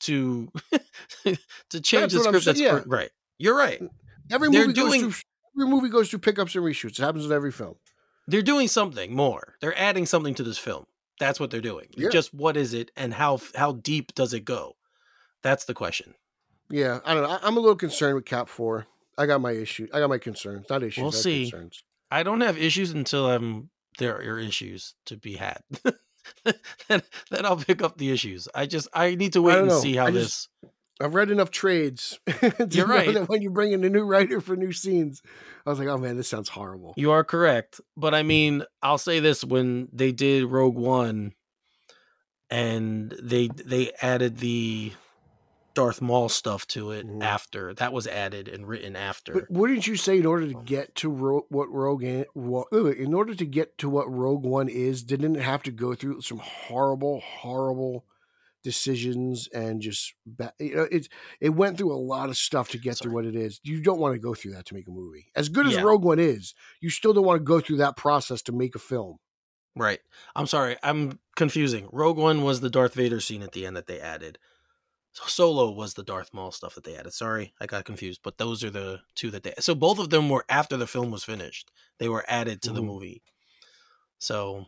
[0.00, 0.50] to
[1.24, 2.44] to change that's the script.
[2.44, 2.82] That's yeah.
[2.84, 3.10] right.
[3.38, 3.80] You're right.
[4.30, 6.98] Every movie doing, goes through every movie goes through pickups and reshoots.
[6.98, 7.76] It happens with every film.
[8.26, 9.54] They're doing something more.
[9.60, 10.86] They're adding something to this film.
[11.20, 11.86] That's what they're doing.
[11.96, 12.10] Yeah.
[12.10, 14.76] Just what is it, and how how deep does it go?
[15.42, 16.14] That's the question.
[16.70, 17.38] Yeah, I don't know.
[17.42, 18.86] I'm a little concerned with Cap Four.
[19.18, 19.88] I got my issue.
[19.92, 20.66] I got my concerns.
[20.68, 21.02] Not issues.
[21.02, 21.50] We'll see.
[21.50, 21.82] Concerns.
[22.10, 25.60] I don't have issues until I'm there are issues to be had.
[26.88, 28.48] then, then I'll pick up the issues.
[28.54, 29.78] I just I need to wait and know.
[29.78, 30.24] see how I this.
[30.24, 30.48] Just,
[31.00, 32.18] I've read enough trades.
[32.70, 33.12] You're right.
[33.12, 35.22] That when you bring in a new writer for new scenes,
[35.66, 36.94] I was like, oh man, this sounds horrible.
[36.96, 41.32] You are correct, but I mean, I'll say this: when they did Rogue One,
[42.50, 44.92] and they they added the
[45.76, 47.20] Darth Maul stuff to it mm-hmm.
[47.20, 49.34] after that was added and written after.
[49.34, 53.44] But wouldn't you say in order to get to Ro- what Rogue in order to
[53.44, 58.06] get to what Rogue One is, didn't it have to go through some horrible, horrible
[58.64, 60.14] decisions and just
[60.58, 61.08] you know it
[61.40, 63.10] it went through a lot of stuff to get Sorry.
[63.10, 63.60] through what it is.
[63.62, 65.26] You don't want to go through that to make a movie.
[65.36, 65.82] As good as yeah.
[65.82, 68.78] Rogue One is, you still don't want to go through that process to make a
[68.78, 69.18] film.
[69.76, 70.00] Right.
[70.34, 70.78] I'm sorry.
[70.82, 71.90] I'm confusing.
[71.92, 74.38] Rogue One was the Darth Vader scene at the end that they added.
[75.24, 77.12] Solo was the Darth Maul stuff that they added.
[77.12, 78.20] Sorry, I got confused.
[78.22, 79.54] But those are the two that they.
[79.60, 81.70] So both of them were after the film was finished.
[81.98, 82.76] They were added to mm-hmm.
[82.76, 83.22] the movie.
[84.18, 84.66] So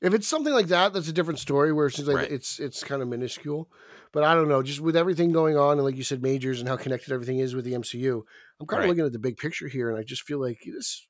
[0.00, 2.30] if it's something like that, that's a different story where it's like right.
[2.30, 3.68] it's it's kind of minuscule.
[4.12, 6.68] But I don't know, just with everything going on and like you said, majors and
[6.68, 8.22] how connected everything is with the MCU,
[8.58, 11.06] I'm kind of looking at the big picture here, and I just feel like this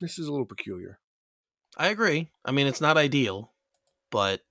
[0.00, 1.00] this is a little peculiar.
[1.76, 2.30] I agree.
[2.44, 3.52] I mean, it's not ideal,
[4.10, 4.42] but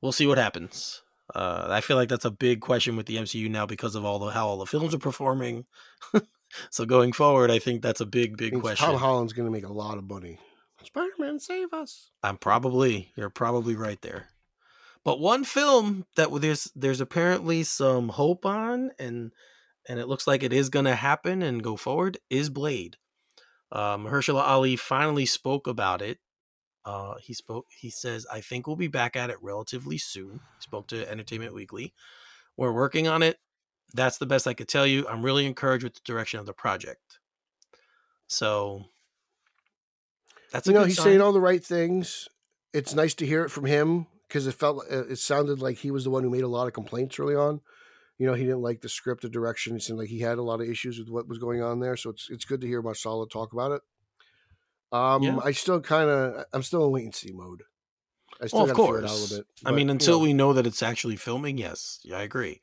[0.00, 1.02] we'll see what happens.
[1.34, 4.18] Uh, I feel like that's a big question with the MCU now because of all
[4.18, 5.66] the how all the films are performing.
[6.70, 8.86] So going forward, I think that's a big, big Means question.
[8.86, 10.38] Tom Holland's going to make a lot of money.
[10.82, 12.10] Spider Man, save us.
[12.22, 14.28] I'm probably you're probably right there.
[15.04, 19.32] But one film that there's there's apparently some hope on, and
[19.88, 22.96] and it looks like it is going to happen and go forward is Blade.
[23.72, 26.18] Um, Mahershala Ali finally spoke about it.
[26.84, 27.66] Uh, he spoke.
[27.76, 31.54] He says, "I think we'll be back at it relatively soon." He spoke to Entertainment
[31.54, 31.92] Weekly.
[32.56, 33.38] We're working on it.
[33.92, 35.06] That's the best I could tell you.
[35.08, 37.18] I'm really encouraged with the direction of the project.
[38.28, 38.84] So
[40.52, 41.04] that's a you know, he's sign.
[41.04, 42.28] saying all the right things.
[42.72, 45.90] It's nice to hear it from him because it felt uh, it sounded like he
[45.90, 47.60] was the one who made a lot of complaints early on.
[48.18, 49.74] You know, he didn't like the script, the direction.
[49.74, 51.96] It seemed like he had a lot of issues with what was going on there.
[51.96, 53.82] So it's it's good to hear Marcelo talk about it.
[54.92, 55.38] Um, Yeah.
[55.44, 57.62] I still kind of, I'm still in see mode.
[58.40, 59.30] I still Well, of gotta figure it out a course.
[59.30, 59.46] little bit.
[59.64, 62.22] I but, mean, you until know, we know that it's actually filming, yes, yeah, I
[62.22, 62.60] agree.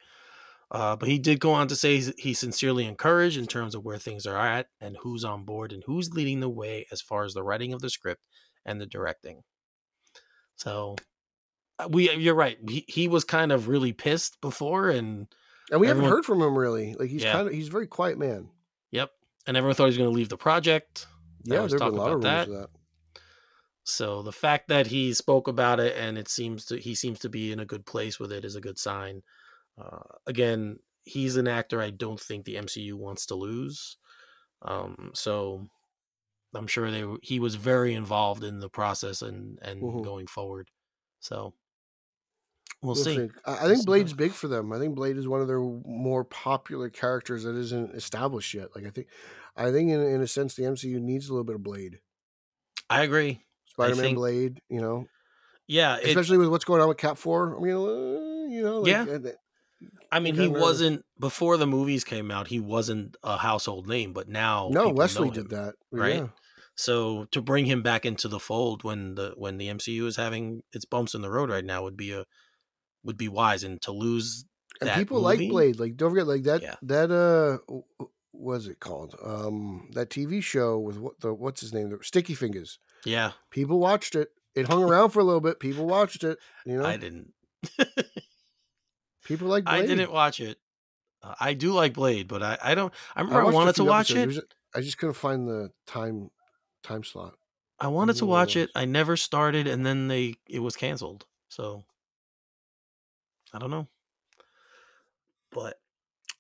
[0.70, 3.86] Uh, but he did go on to say he's, he's sincerely encouraged in terms of
[3.86, 7.24] where things are at and who's on board and who's leading the way as far
[7.24, 8.22] as the writing of the script
[8.66, 9.44] and the directing.
[10.56, 10.96] So
[11.80, 12.58] uh, we, you're right.
[12.68, 15.28] He, he was kind of really pissed before, and
[15.72, 16.96] and we haven't heard from him really.
[16.96, 17.34] Like he's Yeah.
[17.34, 18.50] kind of, he's a very quiet man.
[18.92, 19.12] yep,
[19.46, 21.08] and everyone thought he was going to leave the project.
[21.48, 22.50] There Yeah, there's been a lot of of that.
[23.84, 27.30] So the fact that he spoke about it and it seems to he seems to
[27.30, 29.24] be in a good place with it is a good sign.
[29.78, 33.98] Uh, again, he's an actor I don't think the MCU wants to lose.
[34.64, 35.68] Um, so
[36.56, 40.02] I'm sure they he was very involved in the process and and Mhm.
[40.02, 40.72] going forward.
[41.22, 41.56] So
[42.82, 43.20] we'll, We'll see.
[43.20, 43.30] see.
[43.46, 44.72] I, We'll think see Blade's big for them.
[44.72, 48.76] I think Blade is one of their more popular characters that isn't established yet.
[48.76, 49.08] Like I think,
[49.58, 52.00] I think in, in a sense, the MCU needs a little bit of Blade,
[52.90, 53.42] I agree.
[53.66, 54.62] Spider-Man think- Blade.
[54.70, 55.06] You know,
[55.68, 57.58] Yeah, it, especially with what's going on with Cap Four.
[57.58, 59.04] I mean, uh, you know, like, Yeah.
[59.30, 59.32] uh,
[60.12, 62.48] I mean, he wasn't before the movies came out.
[62.48, 66.16] He wasn't a household name, but now no, Wesley know did that, right?
[66.16, 66.28] Yeah.
[66.76, 70.62] So to bring him back into the fold when the when the MCU is having
[70.72, 72.26] its bumps in the road right now would be a
[73.04, 74.46] would be wise, and to lose
[74.82, 75.44] And people movie?
[75.46, 75.80] like Blade.
[75.80, 76.62] Like, don't forget, like that.
[76.62, 76.76] Yeah.
[76.84, 77.58] That uh,
[78.38, 79.16] w- w- it called?
[79.24, 81.90] Um, that TV show with what the what's his name?
[81.90, 82.78] The Sticky Fingaz.
[83.06, 84.30] yeah, People watched it.
[84.56, 85.60] It hung around for a little bit.
[85.60, 86.40] People watched it.
[86.66, 87.34] You know, I didn't,
[89.24, 89.74] people like Blade.
[89.84, 90.58] I didn't watch it.
[91.22, 92.94] Uh, I do like Blade, but I I don't.
[93.16, 94.38] I remember I, a wanted to watch episodes.
[94.38, 94.54] it.
[94.76, 96.30] I just couldn't find the time
[96.84, 97.34] time slot.
[97.80, 98.70] I wanted to knew what it watch it.
[98.76, 101.26] I never started, and then they it was canceled.
[101.50, 101.86] So
[103.54, 103.88] I don't know.
[105.52, 105.80] But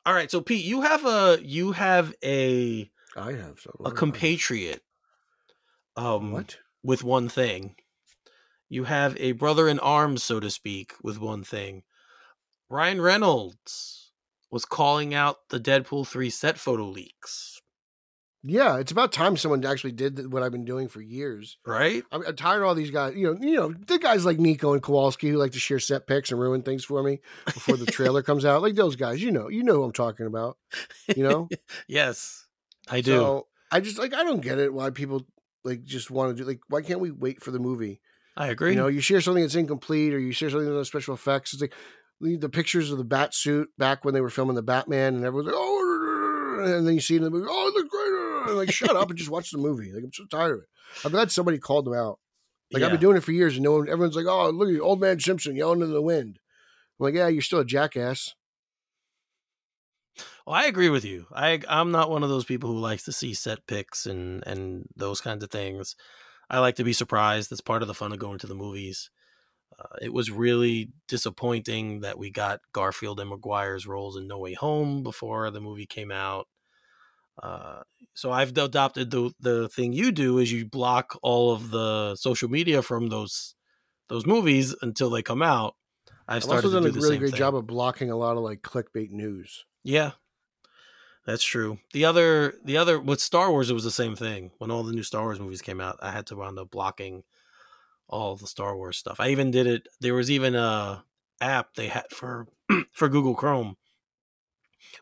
[0.07, 4.81] all right, so Pete, you have a you have a I have so a compatriot.
[5.97, 6.57] Um, What?
[6.81, 7.75] with one thing.
[8.69, 11.83] You have a brother in arms, so to speak, with one thing.
[12.69, 14.13] Ryan Reynolds
[14.49, 17.56] was calling out the Deadpool 3 set photo leaks,
[18.49, 21.57] Yeah, it's about time someone actually did what I've been doing for years.
[21.65, 22.03] right?
[22.11, 23.15] I'm, I'm tired of all these guys.
[23.15, 26.07] You know, you know, the guys like Nico and Kowalski who like to share set
[26.07, 28.61] pics and ruin things for me before the trailer comes out.
[28.61, 30.57] Like those guys, you know, you know who I'm talking about.
[31.15, 31.49] You know,
[31.87, 32.45] yes,
[32.89, 33.11] I do.
[33.11, 35.25] So I just like I don't get it why people
[35.63, 38.01] like just want to do like why can't we wait for the movie?
[38.35, 38.71] I agree.
[38.71, 41.53] You know, you share something that's incomplete or you share something that's special effects.
[41.53, 41.73] It's like
[42.21, 45.25] the the pictures of the bat suit back when they were filming the Batman and
[45.25, 45.86] everyone's like, oh,
[46.59, 48.49] and then you see in the movie, oh, it looks great.
[48.49, 49.91] And like, shut up and just watch the movie.
[49.91, 50.65] Like, I'm so tired of it.
[51.05, 52.19] I'm glad somebody called them out.
[52.71, 54.81] Like, I've been doing it for years and no one, everyone's like, oh, look at
[54.81, 56.39] old man Simpson yelling in the wind.
[56.99, 58.33] I'm like, yeah, you're still a jackass.
[60.45, 61.27] Well, I agree with you.
[61.33, 64.87] I I'm not one of those people who likes to see set picks and and
[64.95, 65.95] those kinds of things.
[66.49, 67.49] I like to be surprised.
[67.51, 69.09] That's part of the fun of going to the movies.
[69.79, 74.53] Uh, it was really disappointing that we got Garfield and Maguire's roles in No Way
[74.55, 76.47] Home before the movie came out.
[77.41, 77.83] Uh,
[78.15, 82.49] so I've adopted the the thing you do is you block all of the social
[82.49, 83.53] media from those
[84.09, 85.75] those movies until they come out.
[86.27, 87.37] I've I've started also done a really great thing.
[87.37, 89.65] job of blocking a lot of like clickbait news.
[89.83, 90.11] Yeah.
[91.25, 91.79] That's true.
[91.93, 94.51] The other the other with Star Wars it was the same thing.
[94.57, 97.23] When all the new Star Wars movies came out, I had to wind up blocking
[98.09, 99.19] all the Star Wars stuff.
[99.19, 101.03] I even did it there was even a
[101.41, 102.47] app they had for
[102.93, 103.75] for Google Chrome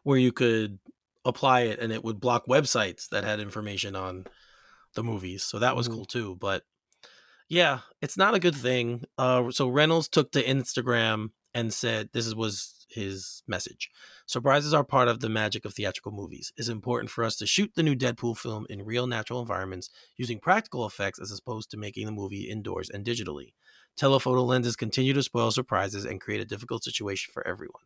[0.04, 0.80] where you could
[1.24, 4.26] apply it and it would block websites that had information on
[4.94, 5.44] the movies.
[5.44, 5.94] So that was Mhm.
[5.94, 6.64] cool too, but
[7.50, 9.06] yeah, it's not a good thing.
[9.18, 13.92] Uh, so Reynolds took to Instagram and said, "This was his message.
[14.26, 16.52] Surprises are part of the magic of theatrical movies.
[16.58, 20.40] It's important for us to shoot the new Deadpool film in real, natural environments using
[20.40, 23.54] practical effects as opposed to making the movie indoors and digitally.
[23.96, 27.84] Telephoto lenses continue to spoil surprises and create a difficult situation for everyone."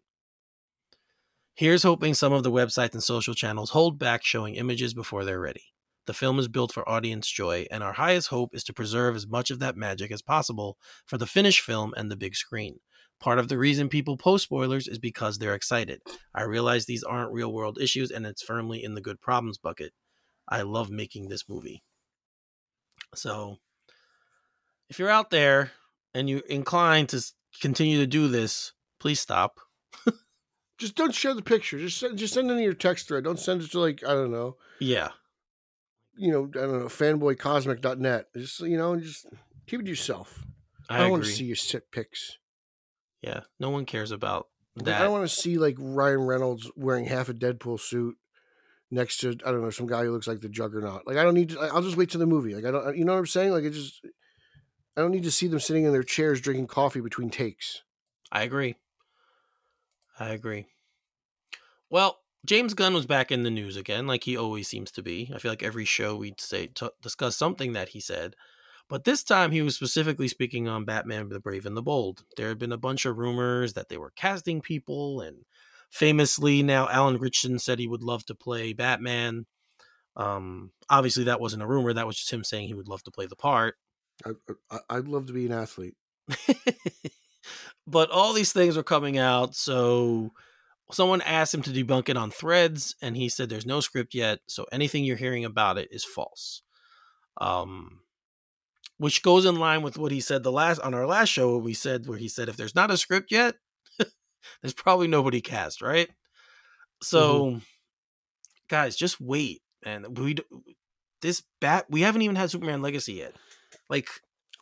[1.54, 5.42] Here's hoping some of the websites and social channels hold back showing images before they're
[5.42, 5.74] ready.
[6.06, 9.28] The film is built for audience joy, and our highest hope is to preserve as
[9.28, 12.80] much of that magic as possible for the finished film and the big screen.
[13.20, 16.02] Part of the reason people post spoilers is because they're excited.
[16.34, 19.94] I realize these aren't real world issues, and it's firmly in the good problems bucket.
[20.48, 21.84] I love making this movie.
[23.16, 23.58] So,
[24.90, 25.72] if you're out there
[26.14, 27.24] and you're inclined to
[27.62, 29.60] continue to do this, please stop.
[30.78, 31.78] Just don't share the picture.
[31.78, 33.26] Just send, just send it in your text thread.
[33.26, 34.56] Don't send it to like I don't know.
[34.80, 35.10] Yeah.
[36.16, 38.28] You know I don't know fanboycosmic.net.
[38.38, 39.28] Just you know just
[39.68, 40.46] keep it to yourself.
[40.90, 41.12] I, I, don't agree.
[41.12, 42.39] want to see your sit pics.
[43.22, 45.02] Yeah, no one cares about that.
[45.02, 48.16] I don't want to see like Ryan Reynolds wearing half a Deadpool suit
[48.92, 51.06] next to I don't know some guy who looks like the Juggernaut.
[51.06, 51.50] Like I don't need.
[51.50, 52.56] To, I'll just wait to the movie.
[52.56, 52.98] Like I don't.
[52.98, 53.52] You know what I'm saying?
[53.52, 54.02] Like it just.
[54.98, 57.84] I don't need to see them sitting in their chairs drinking coffee between takes.
[58.32, 58.76] I agree.
[60.20, 60.66] I agree.
[61.90, 65.32] Well, James Gunn was back in the news again, like he always seems to be.
[65.34, 68.36] I feel like every show we'd say t- discuss something that he said,
[68.90, 72.24] but this time he was specifically speaking on Batman: The Brave and the Bold.
[72.36, 75.46] There had been a bunch of rumors that they were casting people, and
[75.92, 79.46] famously now Alan Ritchson said he would love to play Batman.
[80.16, 83.12] Um, obviously that wasn't a rumor; that was just him saying he would love to
[83.12, 83.76] play the part.
[84.26, 84.32] I,
[84.72, 85.96] I, I'd love to be an athlete.
[87.88, 90.32] but all these things were coming out, so
[90.92, 94.40] someone asked him to debunk it on threads and he said there's no script yet
[94.48, 96.64] so anything you're hearing about it is false
[97.40, 98.00] um
[99.00, 101.64] which goes in line with what he said the last on our last show when
[101.64, 103.56] we said where he said if there's not a script yet
[104.62, 107.02] there's probably nobody cast right mm-hmm.
[107.02, 107.62] so
[108.70, 110.36] guys just wait and we
[111.22, 113.34] this bat we haven't even had superman legacy yet
[113.90, 114.08] like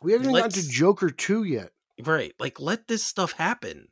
[0.02, 1.70] We haven't even gotten to Joker two yet.
[2.04, 2.32] Right.
[2.38, 3.88] Like let this stuff happen.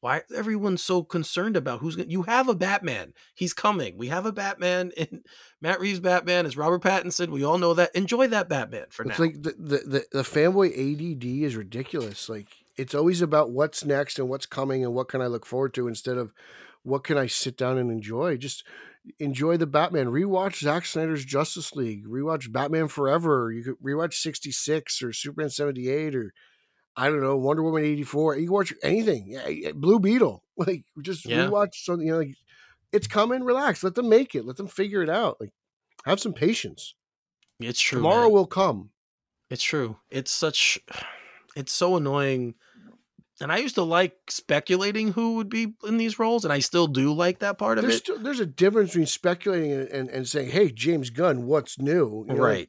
[0.00, 3.14] Why everyone's so concerned about who's going to you have a Batman.
[3.34, 3.98] He's coming.
[3.98, 5.22] We have a Batman in
[5.60, 7.30] Matt Reeves Batman is Robert Pattinson.
[7.30, 7.94] We all know that.
[7.96, 9.24] Enjoy that Batman for It's now.
[9.24, 12.28] like the, the the the fanboy ADD is ridiculous.
[12.28, 15.74] Like it's always about what's next and what's coming and what can I look forward
[15.74, 16.32] to instead of
[16.84, 18.36] what can I sit down and enjoy.
[18.36, 18.62] Just
[19.18, 20.06] enjoy the Batman.
[20.06, 22.06] Rewatch Zack Snyder's Justice League.
[22.06, 23.50] Rewatch Batman Forever.
[23.50, 26.32] You could rewatch sixty six or Superman seventy eight or
[26.98, 28.36] I don't know Wonder Woman eighty four.
[28.36, 29.26] You can watch anything.
[29.28, 30.42] Yeah, yeah, Blue Beetle.
[30.58, 31.46] Like just Yeah.
[31.46, 32.04] rewatch something.
[32.06, 32.34] You know, like
[32.92, 33.44] it's coming.
[33.44, 33.84] Relax.
[33.84, 34.44] Let them make it.
[34.44, 35.36] Let them figure it out.
[35.40, 35.50] Like
[36.04, 36.94] have some patience.
[37.60, 38.00] it's true.
[38.00, 38.32] Tomorrow man.
[38.32, 38.90] will come.
[39.50, 39.96] It's true.
[40.10, 40.80] It's such
[41.56, 42.54] it's so annoying.
[43.40, 46.88] And I used to like speculating who would be in these roles, and I still
[46.88, 47.98] do like that part of there's it.
[47.98, 52.24] still, there's a difference between speculating and, and, and saying, "Hey, James Gunn, what's new?"
[52.28, 52.68] You know, right.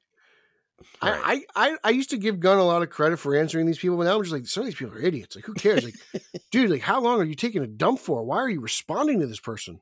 [1.02, 1.44] Right.
[1.56, 3.98] I, I I used to give Gunn a lot of credit for answering these people,
[3.98, 5.36] but now I'm just like, some of these people are idiots.
[5.36, 5.84] Like, who cares?
[5.84, 5.96] Like,
[6.52, 8.24] dude, like, how long are you taking a dump for?
[8.24, 9.80] Why are you responding to this person?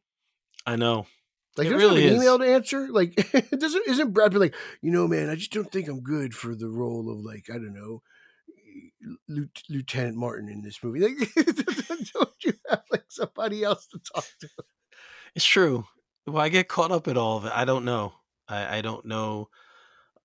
[0.66, 1.08] I know.
[1.56, 2.22] Like, It you really an is.
[2.22, 2.88] email to answer?
[2.90, 3.16] Like,
[3.52, 6.54] doesn't isn't Brad Pitt like, you know, man, I just don't think I'm good for
[6.56, 8.02] the role of like, I don't know,
[9.28, 11.00] Lieu- Lieutenant Martin in this movie.
[11.00, 11.18] Like,
[12.14, 14.50] don't you have like somebody else to talk to?
[15.36, 15.86] It's true.
[16.26, 17.52] Well, I get caught up in all of it.
[17.56, 18.14] I don't know.
[18.48, 19.50] I, I don't know.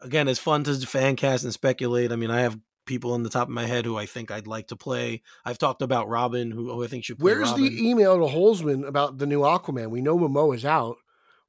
[0.02, 2.12] Again, it's fun to fan cast and speculate.
[2.12, 4.46] I mean, I have people on the top of my head who I think I'd
[4.46, 5.22] like to play.
[5.44, 7.64] I've talked about Robin, who, who I think should play Where's Robin.
[7.64, 9.90] the email to Holzman about the new Aquaman?
[9.90, 10.96] We know Momoa is out.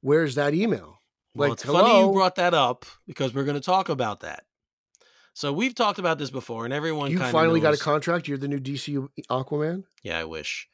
[0.00, 0.98] Where's that email?
[1.34, 4.44] well, like, it's funny you brought that up because we're going to talk about that.
[5.34, 8.28] So we've talked about this before, and everyone You finally got a contract.
[8.28, 9.82] You're the new DC Aquaman.
[10.04, 10.68] Yeah, I wish.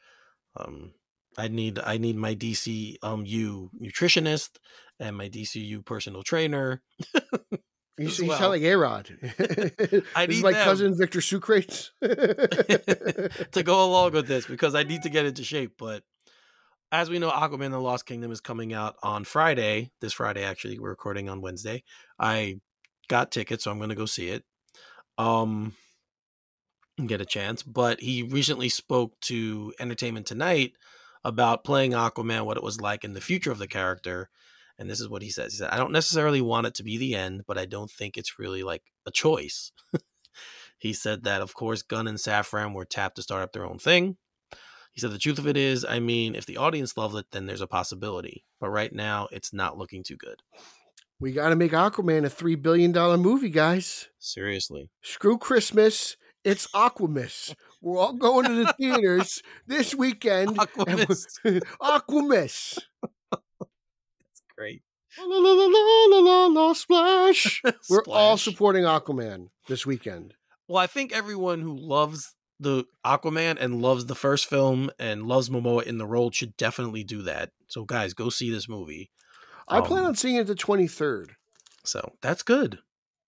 [0.54, 0.92] Um,
[1.38, 4.58] I need I need my DC um nutritionist
[4.98, 6.82] and my DCU personal trainer.
[8.00, 8.38] You, you well.
[8.38, 9.10] sound like A Rod.
[10.16, 10.64] I need my them.
[10.64, 11.90] cousin Victor Sucrates.
[13.52, 15.74] to go along with this because I need to get into shape.
[15.78, 16.02] But
[16.90, 19.90] as we know, Aquaman the Lost Kingdom is coming out on Friday.
[20.00, 21.84] This Friday, actually, we're recording on Wednesday.
[22.18, 22.60] I
[23.08, 24.44] got tickets, so I'm going to go see it.
[25.18, 25.74] Um,
[26.96, 27.62] and get a chance.
[27.62, 30.72] But he recently spoke to Entertainment Tonight
[31.22, 34.30] about playing Aquaman, what it was like in the future of the character.
[34.80, 35.52] And this is what he says.
[35.52, 38.16] He said, I don't necessarily want it to be the end, but I don't think
[38.16, 39.72] it's really like a choice.
[40.78, 43.78] he said that, of course, Gunn and Safran were tapped to start up their own
[43.78, 44.16] thing.
[44.92, 47.44] He said, the truth of it is, I mean, if the audience loves it, then
[47.44, 48.42] there's a possibility.
[48.58, 50.42] But right now, it's not looking too good.
[51.20, 54.08] we got to make Aquaman a three billion dollar movie, guys.
[54.18, 54.88] Seriously.
[55.02, 56.16] Screw Christmas.
[56.42, 57.54] It's Aquamus.
[57.82, 60.56] We're all going to the theaters this weekend.
[60.56, 61.60] Aquaman.
[61.82, 62.78] Aquamus.
[64.60, 64.82] Great.
[65.18, 67.62] La la la la la la la splash.
[67.88, 70.34] We're all supporting Aquaman this weekend.
[70.68, 75.48] Well, I think everyone who loves the Aquaman and loves the first film and loves
[75.48, 77.52] Momoa in the role should definitely do that.
[77.68, 79.10] So guys, go see this movie.
[79.66, 81.28] I plan Um, on seeing it the 23rd.
[81.84, 82.80] So that's good.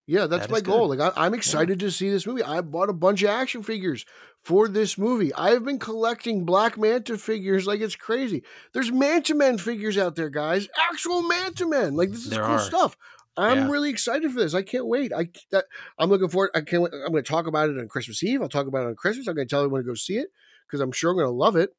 [0.07, 0.89] Yeah, that's That my goal.
[0.89, 0.99] good.
[0.99, 2.43] Like I, I'm excited to see this movie.
[2.43, 4.05] I bought a bunch of action figures
[4.43, 5.33] for this movie.
[5.35, 8.43] I have been collecting Black Manta figures like it's crazy.
[8.73, 10.69] There's Manta Men figures out there, guys.
[10.91, 11.95] Actual Manta Men.
[11.95, 12.59] Like this is There cool are.
[12.59, 12.97] stuff.
[13.37, 13.71] I'm Yeah.
[13.71, 14.55] really excited for this.
[14.55, 15.13] I can't wait.
[15.13, 15.65] I that,
[15.99, 16.51] I'm looking forward.
[16.55, 16.83] I can't.
[16.83, 16.93] Wait.
[16.93, 18.43] I'm going to talk about it on Christmas Eve.
[18.43, 19.29] I'll talk about it on Christmas.
[19.29, 20.29] I'm going to tell everyone to go see it
[20.67, 21.71] because I'm sure I'm going to love it.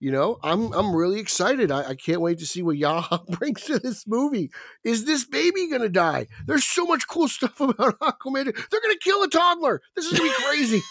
[0.00, 1.72] You know, I'm I'm really excited.
[1.72, 4.50] I, I can't wait to see what Yahya brings to this movie.
[4.84, 6.28] Is this baby gonna die?
[6.46, 8.44] There's so much cool stuff about Aquaman.
[8.44, 9.82] They're gonna kill a toddler.
[9.96, 10.80] This is gonna be crazy.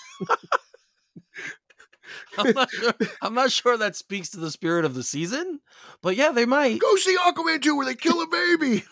[2.38, 5.60] I'm not, sure, I'm not sure that speaks to the spirit of the season,
[6.02, 6.80] but yeah, they might.
[6.80, 8.86] Go see Aquaman 2 where they kill a baby.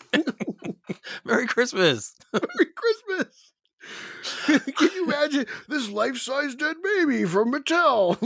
[1.24, 2.14] Merry Christmas.
[2.32, 3.52] Merry Christmas.
[4.46, 8.16] Can you imagine this life-size dead baby from Mattel?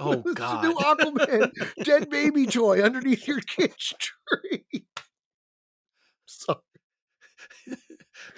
[0.00, 0.64] Oh, This is a God.
[0.64, 4.84] new Aquaman dead baby toy underneath your kitchen tree.
[6.26, 6.58] Sorry.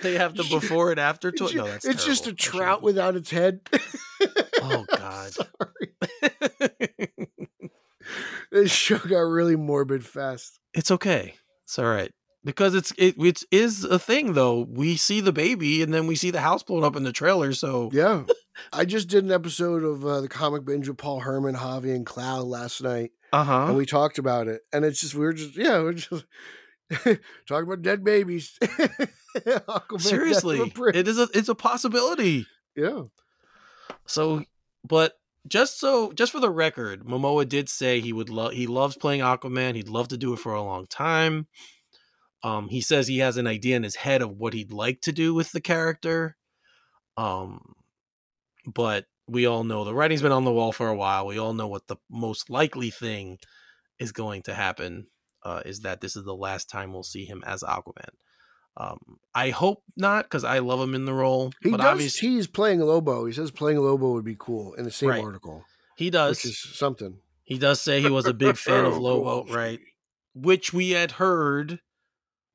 [0.02, 1.50] They have the before and after toy.
[1.54, 3.60] No, that's it's just a trout without its head.
[4.60, 5.32] Oh God.
[5.32, 5.94] Sorry.
[8.52, 10.60] This show got really morbid fast.
[10.72, 11.34] it's okay.
[11.64, 12.12] It's all right
[12.46, 14.66] because it's it it is a thing though.
[14.70, 17.52] We see the baby and then we see the house blown up in the trailer.
[17.52, 18.22] So Yeah.
[18.72, 22.06] I just did an episode of uh, the comic binge with Paul Herman, Javi, and
[22.06, 23.66] Clow last night, uh huh.
[23.66, 24.62] and we talked about it.
[24.72, 26.24] And it's just we were just yeah, we're just
[26.90, 27.18] talking
[27.50, 28.56] about dead babies.
[28.62, 32.46] Aquaman, death of a Seriously, it is a it's a possibility.
[32.74, 33.02] yeah.
[34.06, 34.44] So,
[34.88, 38.96] but just so just for the record, Momoa did say he would love he loves
[38.96, 39.74] playing Aquaman.
[39.74, 41.46] He'd love to do it for a long time.
[42.46, 45.12] Um, he says he has an idea in his head of what he'd like to
[45.12, 46.36] do with the character.
[47.16, 47.74] Um,
[48.72, 51.26] but we all know the writing's been on the wall for a while.
[51.26, 53.38] We all know what the most likely thing
[53.98, 55.08] is going to happen.
[55.42, 58.10] Uh, is that this is the last time we'll see him as Aquaman?
[58.76, 58.98] Um,
[59.34, 61.52] I hope not because I love him in the role.
[61.62, 63.24] He but does obviously, he's playing Lobo.
[63.26, 65.24] He says playing Lobo would be cool in the same Right.
[65.24, 65.64] article,
[65.96, 66.36] he does.
[66.44, 67.18] which is something.
[67.44, 69.80] He does say he was a big fan of Lobo, right?
[70.34, 71.80] Which we had heard.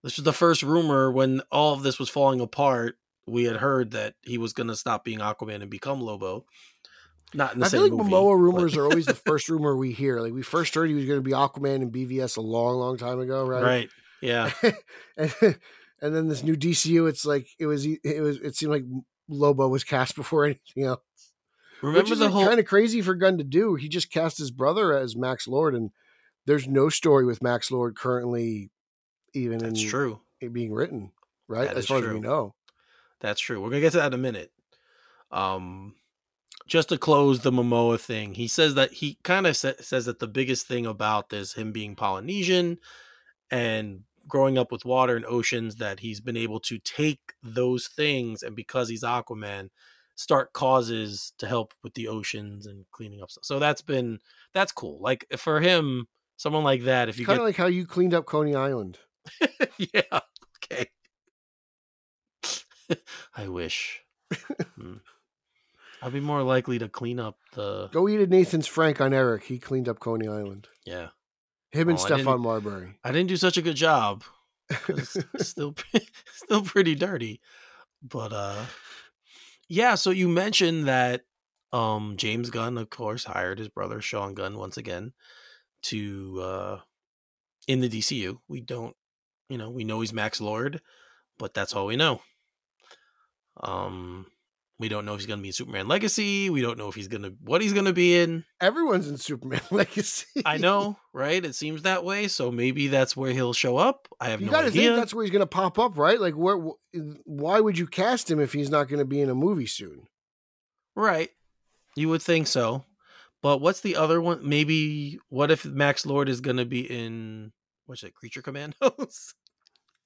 [0.04, 2.98] This was the first rumor when all of this was falling apart.
[3.28, 6.46] We had heard that he was going to stop being Aquaman and become Lobo.
[7.34, 9.48] Not in the I same feel like movie, Momoa but- rumors are always the first
[9.48, 10.20] rumor we hear.
[10.20, 12.98] Like we first heard he was going to be Aquaman and BVS a long, long
[12.98, 13.64] time ago, right?
[13.64, 13.90] right.
[14.22, 14.52] Yeah.
[15.18, 15.34] and,
[16.02, 17.86] and then this new DCU, it's like it was.
[17.86, 18.38] It was.
[18.38, 18.84] It seemed like
[19.30, 21.02] Lobo was cast before anything else.
[21.82, 23.74] Which is the whole kind of crazy for Gunn to do.
[23.74, 25.90] He just cast his brother as Max Lord, and
[26.46, 28.70] there's no story with Max Lord currently,
[29.34, 30.20] even That's in true.
[30.40, 31.12] it being written,
[31.48, 31.68] right?
[31.68, 32.14] That as far as true.
[32.16, 32.56] we know.
[33.20, 33.62] That's true.
[33.62, 34.52] We're gonna get to that in a minute.
[35.32, 35.96] Um,
[36.68, 40.20] just to close the Momoa thing, he says that he kind of sa- says that
[40.20, 42.78] the biggest thing about this, him being Polynesian
[43.50, 48.44] and growing up with water and oceans, that he's been able to take those things
[48.44, 49.70] and because he's Aquaman,
[50.16, 53.46] start causes to help with the oceans and cleaning up stuff.
[53.46, 54.20] So that's been
[54.54, 55.00] that's cool.
[55.02, 56.08] Like for him,
[56.38, 58.98] someone like that, if you Kind of like how you cleaned up Coney Island.
[59.78, 60.20] yeah.
[60.72, 60.88] Okay.
[63.36, 64.02] I wish.
[64.76, 64.96] Hmm.
[66.02, 67.88] I'd be more likely to clean up the.
[67.92, 69.44] Go eat at Nathan's Frank on Eric.
[69.44, 70.68] He cleaned up Coney Island.
[70.86, 71.10] Yeah,
[71.72, 72.98] Him and Oh, Stephon Marbury.
[73.04, 74.24] I didn't do such a good job.
[75.38, 75.76] Still,
[76.34, 77.42] still pretty dirty.
[78.02, 78.66] But uh,
[79.68, 79.96] yeah.
[79.96, 81.22] So you mentioned that
[81.74, 85.12] um James Gunn, of course, hired his brother Sean Gunn once again
[85.84, 86.80] to uh
[87.68, 88.38] in the DCU.
[88.48, 88.96] We don't,
[89.52, 90.82] you know, we know he's Max Lord,
[91.38, 92.22] but that's all we know.
[93.62, 94.26] Um,
[94.80, 96.50] we don't know if he's going to be in Superman Legacy.
[96.50, 98.44] We don't know if he's going to what he's going to be in.
[98.60, 100.42] Everyone's in Superman Legacy.
[100.46, 101.44] I know, right?
[101.44, 102.28] It seems that way.
[102.28, 104.08] So maybe that's where he'll show up.
[104.20, 104.90] I have You no got to idea.
[104.92, 106.20] think that's where he's going to pop up, right?
[106.20, 106.58] Like, where?
[106.58, 109.68] wh- Why would you cast him if he's not going to be in a movie
[109.68, 110.08] soon?
[110.96, 111.30] Right.
[111.96, 112.84] You would think so.
[113.44, 114.48] But what's the other one?
[114.48, 117.52] Maybe what if Max Lord is going to be in
[117.86, 118.14] what's it?
[118.16, 119.34] Creature Commandos?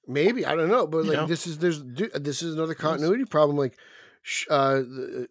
[0.06, 1.26] Maybe I don't know, but You like know?
[1.26, 3.56] this is there's this is another continuity problem.
[3.56, 3.76] Like,
[4.50, 4.82] uh,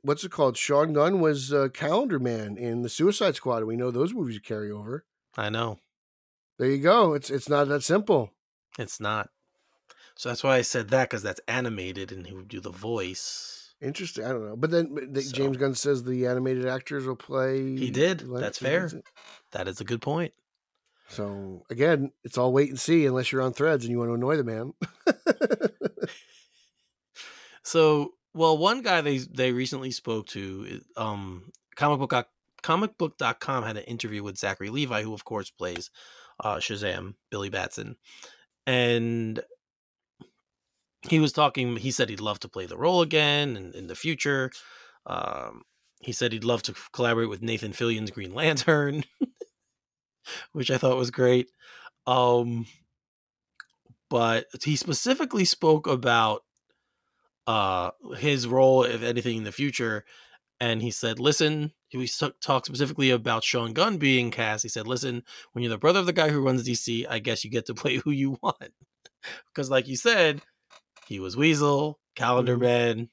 [0.02, 0.58] what's it called?
[0.58, 3.58] Sean Gunn was uh, Calendar Man in the Suicide Squad.
[3.60, 5.06] and We know those movies carry over.
[5.38, 5.80] I know.
[6.58, 7.14] There you go.
[7.14, 8.32] It's it's not that simple.
[8.80, 9.30] It's not.
[10.16, 13.74] So that's why I said that because that's animated and he would do the voice.
[13.82, 14.24] Interesting.
[14.24, 17.18] I don't know, but then but the, So- James Gunn says the animated actors will
[17.18, 17.76] play.
[17.76, 18.26] He did.
[18.28, 18.90] like- That's fair.
[19.52, 20.34] That is a good point.
[21.08, 24.16] So again, it's all wait and see unless you're on Threads and you want to
[24.16, 24.74] annoy the man.
[27.66, 32.28] So, well, one guy they they recently spoke to, um, comic book
[32.62, 35.90] comicbook.com had an interview with Zachary Levi, who of course plays
[36.44, 37.96] uh, Shazam, Billy Batson,
[38.68, 39.40] and
[41.10, 41.76] he was talking.
[41.78, 44.52] He said he'd love to play the role again in, in the future.
[45.08, 45.64] Um,
[46.00, 49.06] he said he'd love to collaborate with Nathan Fillion's Green Lantern,
[50.54, 51.50] which I thought was great.
[52.08, 52.66] Um,
[54.10, 56.44] but he specifically spoke about
[57.48, 60.06] uh his role, if anything, in the future.
[60.60, 62.10] And he said, "Listen." He
[62.42, 64.64] talked specifically about Sean Gunn being cast.
[64.64, 65.24] He said, "Listen,
[65.54, 67.74] when you're the brother of the guy who runs DC, I guess you get to
[67.76, 68.74] play who you want."
[69.48, 70.42] because, like you said,
[71.08, 72.62] he was Weasel, Calendar Mhm.
[72.62, 73.10] Man.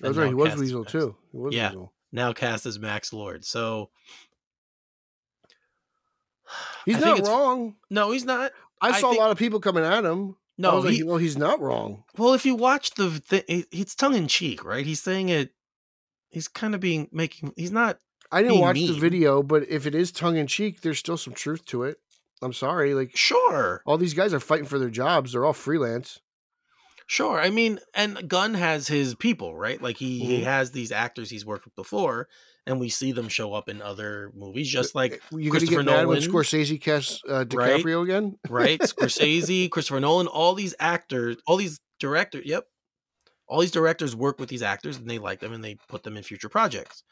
[0.00, 0.28] That's right.
[0.28, 1.16] He was Weasel Max- too.
[1.32, 1.68] He was Yeah.
[1.70, 1.92] Weasel.
[2.12, 3.44] Now cast as Max Lord.
[3.44, 3.90] So
[6.86, 7.76] He's I not wrong.
[7.90, 8.52] No, he's not.
[8.80, 10.36] I, I saw think- a lot of people coming at him.
[10.56, 12.04] No, was like, well, he's not wrong.
[12.16, 14.86] well, if you watch the, thi- it's tongue in cheek, right?
[14.86, 15.50] He's saying it.
[16.30, 17.52] He's kind of being making.
[17.56, 17.98] He's not.
[18.30, 21.34] I didn't watch the video, but if it is tongue in cheek, there's still some
[21.34, 21.98] truth to it.
[22.42, 22.94] I'm sorry.
[22.94, 25.32] Like Sure, all these guys are fighting for their jobs.
[25.32, 26.20] They're all freelance.
[27.06, 27.40] sure.
[27.40, 29.80] I mean, and Gunn has his people, right?
[29.82, 30.44] Like he he Mhm.
[30.44, 32.28] has these actors he's worked with before,
[32.66, 35.86] and we see them show up in other movies, just like you gonna Christopher get
[35.86, 37.82] mad when Nolan, Scorsese casts uh, right?
[37.82, 38.38] DiCaprio again?
[38.48, 38.80] right?
[38.80, 42.64] Scorsese, Christopher Nolan, all these actors, all these directors, yep.
[43.46, 46.16] All these directors work with these actors and they like them and they put them
[46.16, 47.02] in future projects.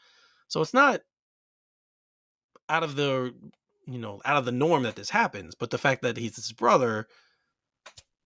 [0.47, 1.01] So it's not
[2.69, 3.33] out of the
[3.85, 6.51] you know, out of the norm that this happens, but the fact that he's his
[6.51, 7.07] brother,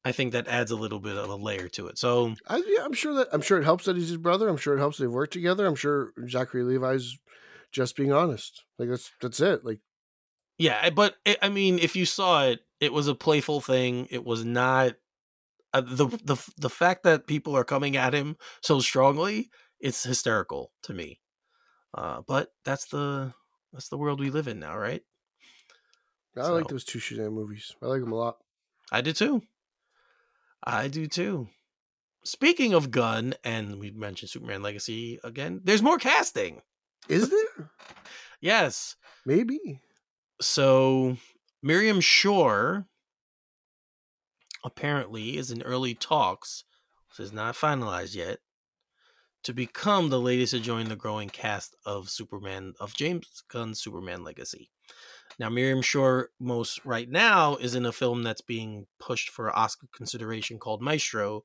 [0.08, 1.98] I think that adds a little bit of a layer to it.
[1.98, 4.48] So I, yeah, I'm sure that I'm sure it helps that he's his brother.
[4.48, 5.66] I'm sure it helps they've worked together.
[5.66, 7.18] I'm sure Zachary Levi's
[7.74, 8.64] just being honest.
[8.80, 9.66] Like that's that's it.
[9.66, 9.80] Like
[10.58, 14.08] yeah, but it, I mean, if you saw it, it was a playful thing.
[14.10, 14.94] It was not
[15.74, 19.50] uh, the the the fact that people are coming at him so strongly.
[19.82, 21.20] It's hysterical to me.
[21.94, 23.34] Uh, but that's the
[23.74, 25.02] that's the world we live in now, right?
[26.38, 27.76] I like those two Shazam movies.
[27.82, 28.38] I like them a lot.
[28.90, 29.42] I did too.
[30.68, 31.48] I do too.
[32.26, 35.62] Speaking of Gun, and we mentioned Superman Legacy again.
[35.64, 36.62] There's more casting.
[37.08, 37.72] Is there?
[38.42, 38.98] Yes.
[39.26, 39.80] Maybe.
[40.42, 41.16] So
[41.64, 42.86] Miriam Shor
[44.66, 46.66] apparently is in early talks,
[47.10, 48.40] this is not finalized yet,
[49.44, 54.26] to become the latest to join the growing cast of Superman of James Gunn's Superman
[54.26, 54.70] Legacy.
[55.40, 59.88] Now Miriam Shor most right now is in a film that's being pushed for Oscar
[59.96, 61.44] consideration called Maestro,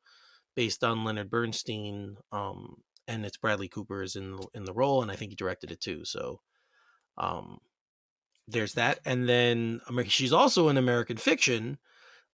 [0.54, 2.16] based on Leonard Bernstein.
[2.30, 2.76] Um,
[3.08, 5.70] and it's Bradley Cooper is in the, in the role, and I think he directed
[5.70, 6.04] it too.
[6.04, 6.40] So,
[7.18, 7.58] um,
[8.48, 11.78] there's that and then she's also in american fiction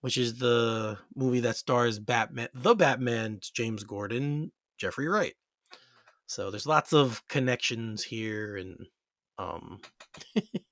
[0.00, 5.34] which is the movie that stars batman the batman james gordon jeffrey wright
[6.26, 8.86] so there's lots of connections here and
[9.38, 9.80] um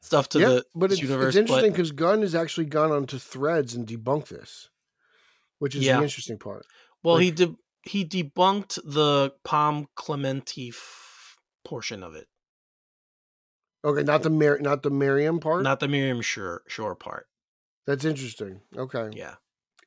[0.00, 3.18] stuff to yeah, the but it's, universe it's interesting because Gunn has actually gone onto
[3.18, 4.68] threads and debunked this,
[5.58, 5.98] which is Yeah.
[5.98, 6.64] the interesting part.
[7.02, 12.26] well he like- de- he debunked the Pom Klementieff f- portion of it
[13.84, 15.62] Okay, not the Mar- not the Miriam part.
[15.62, 17.26] not the miriam shor shor part
[17.86, 18.60] That's interesting.
[18.76, 19.36] Okay, yeah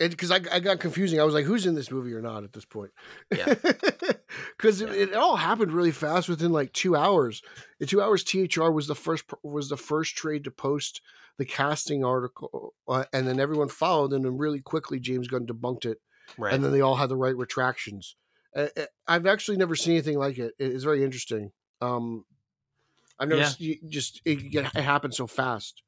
[0.10, 1.20] because I, I got confusing.
[1.20, 2.92] I was like, who's in this movie or not at this point?
[3.36, 3.54] Yeah.
[4.58, 4.88] Because Yeah.
[4.90, 7.42] it, it all happened really fast within like two hours.
[7.80, 11.02] In two hours, THR was the first was the first trade to post
[11.38, 15.86] the casting article, uh, and then everyone followed, and then really quickly James Gunn debunked
[15.86, 15.98] it,
[16.38, 18.16] right and then they all had the right retractions.
[18.56, 18.68] Uh,
[19.08, 20.54] I've actually never seen anything like it.
[20.60, 21.52] It- It's very interesting.
[21.82, 22.24] Um,
[23.20, 23.76] I've never Yeah.
[23.90, 25.84] just it, it happened so fast.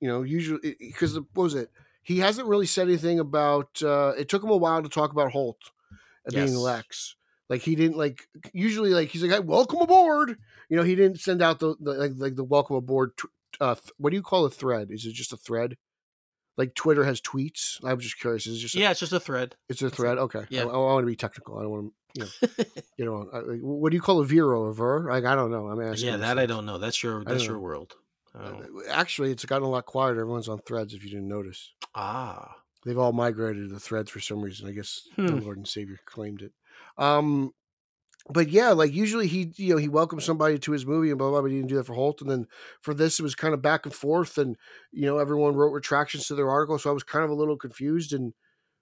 [0.00, 1.70] You know, usually because what was it?
[2.04, 3.82] He hasn't really said anything about.
[3.82, 5.56] Uh, it took him a while to talk about Hoult
[5.90, 6.56] uh, being Yes.
[6.56, 7.16] Lex.
[7.50, 10.38] Like he didn't like usually like he's like "Hey, welcome aboard.
[10.68, 13.16] You know he didn't send out the, the like like the welcome aboard.
[13.16, 13.26] Tw-
[13.60, 14.88] uh, th- what do you call a thread?
[14.90, 15.76] Is it just a thread?
[16.56, 17.78] Like Twitter has tweets.
[17.84, 18.46] I'm just curious.
[18.46, 20.18] Is it just a yeah it's just a thread it's a thread.
[20.18, 20.44] Okay.
[20.48, 20.62] Yeah.
[20.62, 21.58] I, I want to be technical.
[21.58, 22.64] I don't want to, you know,
[22.98, 24.64] you know, I, what do you call a Vero?
[24.64, 25.10] A ver?
[25.10, 25.66] Like, I don't know.
[25.68, 26.08] I'm asking.
[26.10, 27.94] yeah that i don't know that's your that's your world
[28.36, 28.62] Oh.
[28.90, 30.20] Actually, it's gotten a lot quieter.
[30.20, 30.92] Everyone's on threads.
[30.94, 34.68] If you didn't notice, ah they've all migrated to the threads for some reason.
[34.68, 35.38] I guess the Hmm.
[35.38, 36.52] Lord and Savior claimed it.
[36.98, 37.54] Um,
[38.28, 41.30] but yeah, like usually he, you know, he welcomes somebody to his movie and blah
[41.30, 41.42] blah.
[41.42, 42.46] But he didn't do that for Hoult, and then
[42.82, 44.56] for this, it was kind of back and forth, and
[44.92, 47.56] you know, everyone wrote retractions to their article, so I was kind of a little
[47.56, 48.32] confused and.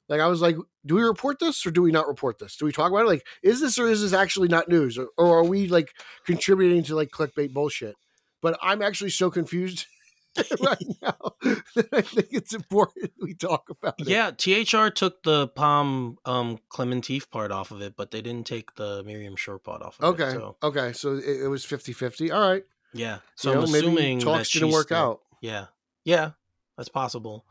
[0.09, 2.57] Like I was like, do we report this or do we not report this?
[2.57, 3.07] Do we talk about it?
[3.07, 5.95] Like, is this or is this actually not news, or, or are we like
[6.27, 7.95] contributing to like clickbait bullshit?
[8.43, 9.87] But I'm actually so confused
[10.61, 11.35] right now,
[11.75, 14.09] that I think it's important we talk about it.
[14.09, 18.75] Yeah, THR took the Palm um Clementif part off of it, but they didn't take
[18.75, 20.29] the Miriam Shor part off of Okay.
[20.29, 20.33] it.
[20.33, 20.93] So Okay.
[20.93, 22.31] So it, it was 50 50.
[22.33, 22.65] All right.
[22.93, 23.19] yeah.
[23.37, 25.21] So You I'm know, assuming talks that didn't work still- out.
[25.41, 25.67] Yeah.
[26.05, 26.31] Yeah.
[26.77, 27.45] That's possible.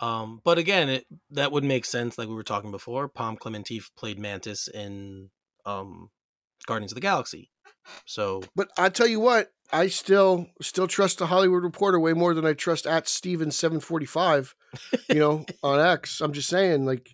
[0.00, 3.06] Um, but again, it that would make sense, like we were talking before.
[3.08, 5.30] Pom Klementieff played Mantis in
[5.66, 6.10] um
[6.66, 7.50] Guardians of the Galaxy.
[8.06, 12.34] So But I tell you what, I still still trust the Hollywood Reporter way more
[12.34, 14.54] than I trust at Steven seven forty five.
[15.08, 16.20] You know, on X.
[16.20, 17.08] I'm just saying, like,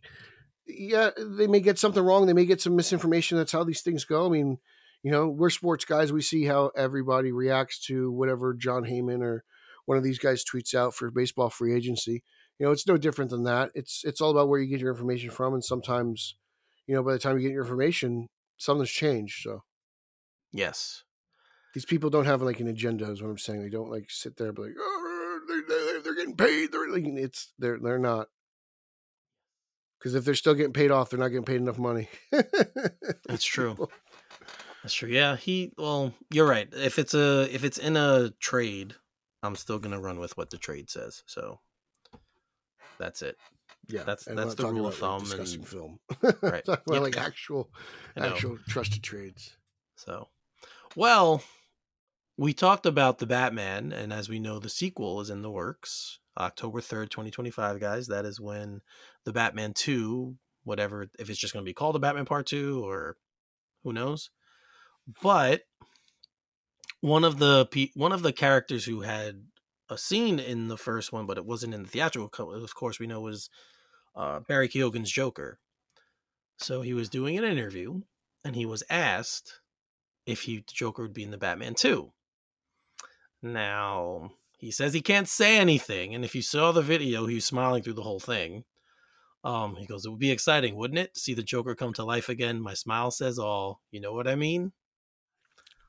[0.67, 2.27] yeah, they may get something wrong.
[2.27, 3.39] They may get some misinformation.
[3.39, 4.27] That's how these things go.
[4.27, 4.59] I mean,
[5.03, 6.13] you know, we're sports guys.
[6.13, 9.45] We see how everybody reacts to whatever Jon Heyman or
[9.87, 12.23] one of these guys tweets out for baseball free agency.
[12.59, 13.71] You know, it's no different than that.
[13.75, 16.35] It's it's all about where you get your information from, and sometimes,
[16.87, 19.43] you know, by the time you get your information, something's changed.
[19.45, 19.63] So
[20.53, 21.03] yes.
[21.75, 24.37] these people don't have like an agenda is what i'm saying they don't like sit
[24.37, 27.99] there and be like oh, they, they, they're getting paid they're like it's they're they're
[27.99, 28.29] not
[29.99, 32.09] because if they're still getting paid off they're not getting paid enough money
[33.29, 33.89] That's true.
[34.83, 35.09] That's true.
[35.11, 36.69] Yeah, he well, you're right.
[36.73, 38.95] If it's a if it's in a trade,
[39.43, 41.23] I'm still gonna run with what the trade says.
[41.27, 41.61] So
[42.99, 43.37] that's it.
[43.89, 45.99] yeah That's- that's the rule of like, thumb discussing and- film
[46.43, 46.65] Right.
[46.65, 47.03] Talking about Yep.
[47.03, 47.69] like actual
[48.17, 49.57] actual trusted trades
[49.97, 50.29] So,
[50.97, 51.43] well,
[52.37, 56.21] we talked about the Batman, and as we know, the sequel is in the works.
[56.39, 58.07] October 3rd, 2025, guys.
[58.07, 58.81] That is when
[59.25, 62.85] the Batman 2, whatever, if it's just going to be called the Batman Part 2
[62.85, 63.17] or
[63.83, 64.31] who knows.
[65.21, 65.63] But
[67.01, 69.43] one of the one of the characters who had
[69.89, 73.07] a scene in the first one, but it wasn't in the theatrical of course, we
[73.07, 73.51] know was
[74.15, 75.59] uh, Barry Keoghan's Joker.
[76.59, 78.03] So he was doing an interview,
[78.45, 79.61] and he was asked
[80.29, 82.13] if he Joker would be in the Batman 2.
[83.43, 87.45] Now, he says he can't say anything, and if you saw the video, he was
[87.45, 88.65] smiling through the whole thing.
[89.43, 91.15] Um, he goes, It would be exciting, wouldn't it?
[91.15, 92.61] to See the Joker come to life again.
[92.61, 93.81] My smile says all.
[93.91, 94.73] You know what I mean?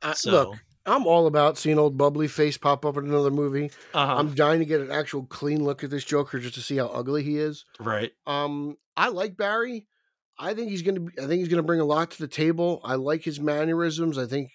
[0.02, 3.70] I, So look i'm all about seeing old bubbly face pop up in another movie
[3.94, 4.16] uh-huh.
[4.16, 6.88] i'm dying to get an actual clean look at this joker just to see how
[6.88, 8.12] ugly he is right.
[8.26, 9.88] Um, I like Barry.
[10.40, 11.06] I think he's gonna.
[11.22, 12.80] I think he's gonna bring a lot to the table.
[12.84, 14.18] I like his mannerisms.
[14.18, 14.52] I think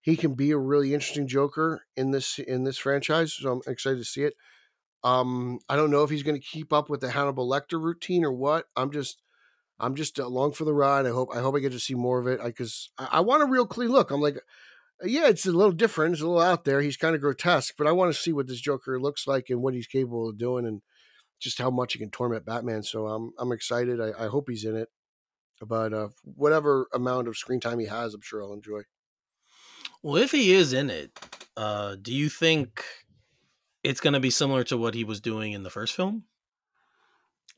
[0.00, 3.34] he can be a really interesting Joker in this in this franchise.
[3.34, 4.34] So I'm excited to see it.
[5.04, 8.32] Um, I don't know if he's gonna keep up with the Hannibal Lecter routine or
[8.32, 8.64] what.
[8.76, 9.22] I'm just.
[9.80, 11.06] I'm just along for the ride.
[11.06, 11.28] I hope.
[11.32, 13.64] I hope I get to see more of it because I, I want a real
[13.64, 14.10] clean look.
[14.10, 14.36] I'm like,
[15.04, 16.14] yeah, it's a little different.
[16.14, 16.80] It's a little out there.
[16.82, 19.62] He's kind of grotesque, but I want to see what this Joker looks like and
[19.62, 20.66] what he's capable of doing.
[20.66, 20.82] And
[21.38, 22.82] just how much he can torment Batman.
[22.82, 24.00] So I'm I'm excited.
[24.00, 24.88] I, I hope he's in it.
[25.64, 28.82] But uh, whatever amount of screen time he has, I'm sure I'll enjoy.
[30.02, 31.18] Well, if he is in it,
[31.56, 32.84] uh, do you think
[33.82, 36.24] it's going to be similar to what he was doing in the first film?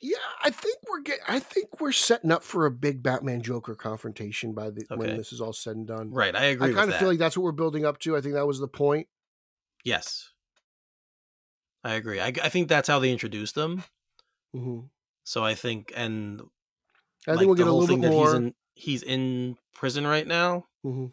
[0.00, 1.18] Yeah, I think we're get.
[1.28, 5.30] I think we're setting up for a big Batman Joker confrontation by the when this
[5.30, 6.10] is all said and done.
[6.10, 6.34] Right.
[6.34, 8.16] I agree I kind of feel like that's what we're building up to.
[8.16, 9.08] I think that was the point.
[9.84, 10.30] yes.
[11.82, 12.20] I agree.
[12.20, 13.84] I, I think that's how they introduced them.
[14.52, 14.80] hmm
[15.24, 16.42] So I think, and
[17.26, 18.26] I like, think we'll get a little bit more.
[18.26, 20.66] he's in he's in prison right now.
[20.82, 21.06] hmm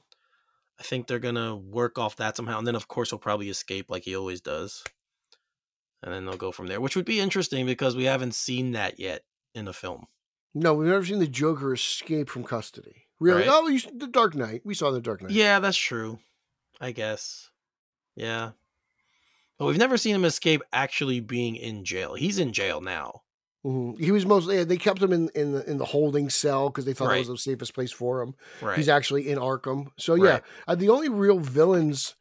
[0.80, 3.90] I think they're gonna work off that somehow, and then of course he'll probably escape
[3.90, 4.84] like he always does,
[6.04, 9.00] and then they'll go from there, which would be interesting because we haven't seen that
[9.00, 9.24] yet
[9.56, 10.06] in a film.
[10.54, 13.08] No, we've never seen the Joker escape from custody.
[13.20, 13.42] Really?
[13.42, 13.50] Right.
[13.52, 14.62] Oh, you, the Dark Knight.
[14.64, 15.32] We saw the Dark Knight.
[15.32, 16.20] Yeah, that's true.
[16.80, 17.50] I guess.
[18.16, 18.52] Yeah,
[19.58, 22.14] but we've never seen him escape actually being in jail.
[22.14, 23.24] He's in jail now.
[23.64, 24.64] Hmm He was mostly.
[24.64, 27.24] They kept him in in the, in the holding cell because they thought Right.
[27.24, 28.36] that was the safest place for him.
[28.62, 28.78] Right.
[28.78, 29.88] He's actually in Arkham.
[29.98, 30.44] So yeah, Right.
[30.68, 32.16] uh, the only real villains.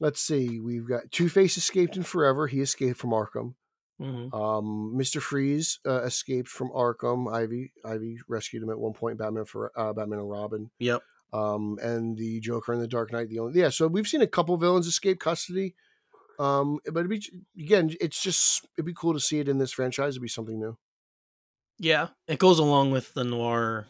[0.00, 0.58] Let's see.
[0.60, 2.46] We've got Two Face escaped in Forever.
[2.48, 3.54] He escaped from Arkham.
[4.00, 7.32] hmm Um, Mister Freeze uh, escaped from Arkham.
[7.32, 9.18] Ivy Ivy rescued him at one point.
[9.18, 10.70] Batman for uh, Batman and Robin.
[10.80, 11.02] Yep.
[11.32, 13.28] Um, and the Joker and the Dark Knight.
[13.28, 13.68] The only yeah.
[13.68, 15.74] So we've seen a couple villains escape custody.
[16.38, 17.22] Um, but it'd be
[17.58, 20.14] again, it's just it'd be cool to see it in this franchise.
[20.14, 20.78] It'd be something new.
[21.78, 23.86] Yeah, it goes along with the noir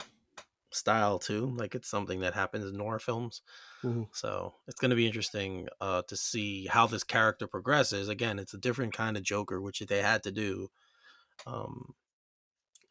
[0.71, 1.55] style too.
[1.57, 3.43] Like it's something that happens in noir films.
[3.83, 4.09] Mhm.
[4.15, 8.09] So it's going to be interesting uh, to see how this character progresses.
[8.09, 10.69] Again, it's a different kind of Joker, which they had to do.
[11.47, 11.95] Um,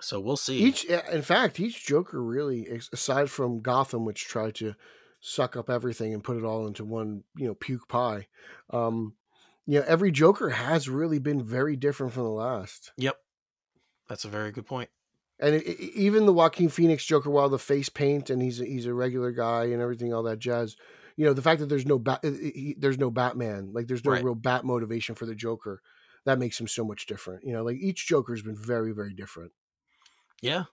[0.02, 0.60] so we'll see.
[0.60, 4.76] Each, in fact, each Joker really, aside from Gotham, which tried to
[5.22, 8.28] suck up everything and put it all into one, you know, puke pie.
[8.70, 9.16] Um,
[9.66, 12.92] you know, every Joker has really been very different from the last.
[12.98, 13.18] Yep,
[14.08, 14.90] that's a very good point.
[15.40, 18.66] And it, it- even the Joaquin Phoenix Joker, while the face paint and he's a,
[18.66, 20.76] he's a regular guy and everything, all that jazz,
[21.18, 22.22] you know the fact that there's no bat,
[22.78, 24.24] there's no Batman, like there's no Right.
[24.24, 25.82] real bat motivation for the Joker.
[26.26, 27.44] That makes him so much different.
[27.44, 29.52] You know, like each Joker has been very, very different.
[30.42, 30.66] Yeah.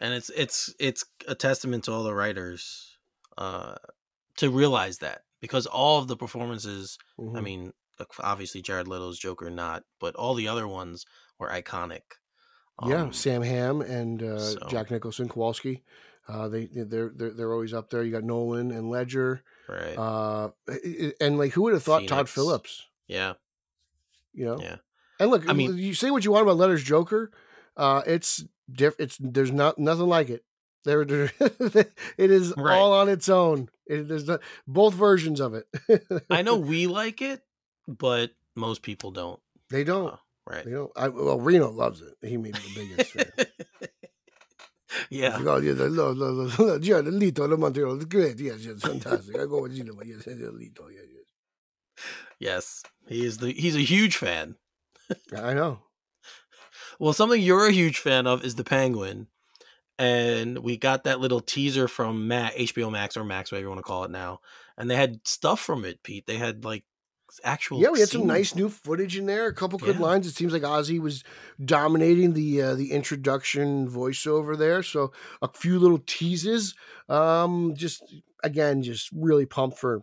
[0.00, 2.98] And it's it's it's a testament to all the writers
[3.38, 3.76] uh
[4.38, 6.98] to realize that because all of the performances,
[7.34, 7.44] I Mhm.
[7.44, 7.72] mean,
[8.20, 11.04] obviously Jared Leto's Joker not, but all the other ones
[11.38, 12.02] were iconic.
[12.86, 15.82] yeah, Um, Sam Hamm and uh, so- Jack Nicholson, Kowalski.
[16.26, 18.02] Uh, they they're, they're they're always up there.
[18.02, 19.94] You got Nolan and Ledger, right.
[19.98, 20.48] uh,
[21.20, 22.82] and like who would have thought Todd Phillips?
[23.08, 23.34] yeah.
[24.32, 24.76] You know, Yeah.
[25.20, 27.30] And look, I mean- you say what you want about Ledger's Joker,
[27.76, 28.42] uh, it's
[28.72, 28.94] diff.
[28.98, 30.44] It's there's not nothing like it.
[30.84, 32.76] There, it is Right.
[32.76, 33.68] all on its own.
[33.86, 35.66] It, there's not, both versions of it.
[36.30, 37.42] I know we like it,
[37.86, 39.40] but most people don't.
[39.70, 40.14] they don't.
[40.14, 40.64] Oh, right.
[40.64, 40.92] They don't.
[40.96, 42.14] I, well, Reno loves it.
[42.22, 43.46] He may be the biggest fan.
[45.10, 45.38] yeah.
[45.40, 48.38] Oh, yeah, the, the, the, the, yeah, the Leto, the Montreal, it's great.
[48.38, 49.36] Yes, yes, fantastic.
[49.36, 51.04] I go with you, yes, yes, Leto, yes,
[52.38, 52.82] Yes.
[53.08, 54.56] He is the he's a huge fan.
[55.36, 55.80] I know.
[56.98, 59.28] Well, something you're a huge fan of is the Penguin,
[59.98, 63.78] and we got that little teaser from Matt, HBO Max or Max, whatever you want
[63.78, 64.40] to call it now,
[64.76, 66.02] and they had stuff from it.
[66.02, 66.84] Pete, they had like
[67.42, 67.80] actual.
[67.80, 69.46] Yeah, we had some nice new footage in there.
[69.46, 70.02] A couple good Yeah.
[70.02, 70.26] lines.
[70.26, 71.24] It seems like Ozzy was
[71.64, 74.82] dominating the uh, the introduction voiceover there.
[74.82, 75.12] So
[75.42, 76.74] a few little teases.
[77.08, 78.02] Um, just
[78.42, 80.02] again, just really pumped for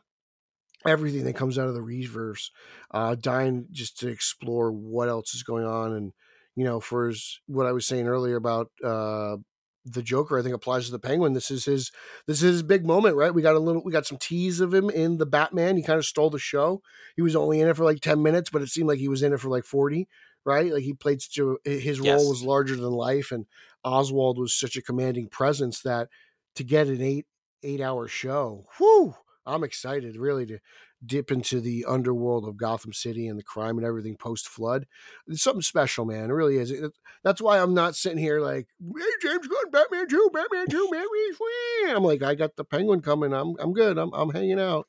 [0.86, 2.51] everything that comes out of the Reverse.
[2.91, 6.13] Uh, dying just to explore what else is going on, and
[6.55, 9.38] you know, for his, what I was saying earlier about uh,
[9.86, 11.34] the Joker, I think applies to the Penguin.
[11.34, 11.91] This is his
[12.27, 13.34] this is his big moment, right?
[13.34, 15.77] We got a little, we got some tease of him in the Batman.
[15.77, 16.82] He kind of stole the show
[17.15, 19.23] he was only in it for like 10 minutes, but it seemed like he was
[19.23, 20.07] in it for like 40,
[20.45, 20.71] right?
[20.71, 22.29] Like he played such a, his role Yes.
[22.29, 23.32] was larger than life.
[23.32, 23.45] And
[23.84, 26.09] Oswald was such a commanding presence that
[26.55, 27.25] to get an eight,
[27.63, 29.15] eight hour show, whoo,
[29.45, 30.59] I'm excited really to
[31.06, 34.86] dip into the underworld of Gotham City and the crime and everything post flood.
[35.28, 36.30] It's something special, man.
[36.30, 36.70] It really is.
[36.72, 36.93] It-
[37.24, 41.06] that's why I'm not sitting here like, hey, James Gunn, Batman 2, Batman 2, man.
[41.12, 43.34] wee, wee." I'm like, I got the penguin coming.
[43.34, 43.97] I'm, I'm good.
[43.97, 44.88] I'm, I'm hanging out.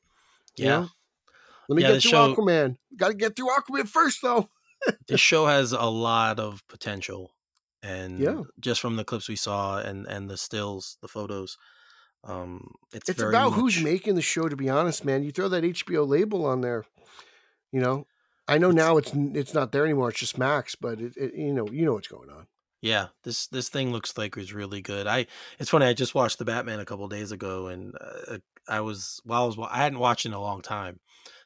[0.55, 0.87] you Yeah, know?
[1.69, 2.77] Let me Yeah, get through show- Aquaman.
[2.97, 4.49] Got to get through Aquaman first, though.
[5.07, 7.31] this show has a lot of potential,
[7.81, 8.41] and Yeah.
[8.59, 11.57] just from the clips we saw and and the stills, the photos,
[12.23, 14.47] um, it's It's about who's making the show.
[14.47, 16.85] To be honest, man, you throw that HBO label on there.
[17.71, 18.07] You know,
[18.47, 20.09] I know now it's it's not there anymore.
[20.09, 22.47] It's just Max, but it, it you know you know what's going on.
[22.81, 25.07] Yeah, this this thing looks like it's really good.
[25.07, 25.25] I
[25.59, 25.85] it's funny.
[25.85, 29.45] I just watched the Batman a couple days ago, and uh, I was while I
[29.45, 30.99] was wa- I hadn't watched it in a long time,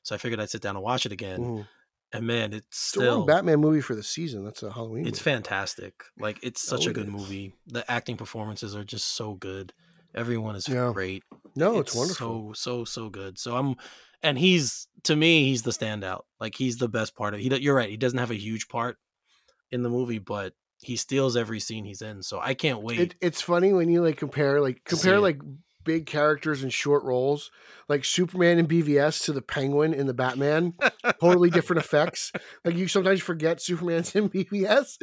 [0.03, 1.39] so I figured I'd sit down and watch it again.
[1.41, 1.67] Mhm.
[2.13, 4.45] And man, it's It's the still Batman movie for the season.
[4.45, 5.05] That's a Halloween.
[5.05, 5.35] it's movie.
[5.35, 5.93] fantastic.
[6.17, 7.53] Like it's such Oh, a good movie.
[7.67, 9.73] The acting performances are just so good.
[10.15, 10.91] Everyone is Yeah.
[10.93, 11.23] great.
[11.55, 12.53] No, it's, wonderful.
[12.53, 13.37] So so so good.
[13.39, 13.75] So I'm,
[14.21, 16.21] and he's to me he's the standout.
[16.39, 17.39] Like he's the best part of.
[17.39, 17.89] He you're right.
[17.89, 18.97] He doesn't have a huge part
[19.71, 22.21] in the movie, but he steals every scene he's in.
[22.21, 22.99] So I can't wait.
[22.99, 25.39] It, it's funny when you like compare like compare like
[25.83, 27.49] big characters in short roles,
[27.87, 30.73] like Superman and BVS to the Penguin in the Batman.
[31.21, 32.31] totally different effects.
[32.65, 34.97] Like you sometimes forget Superman's in BVS,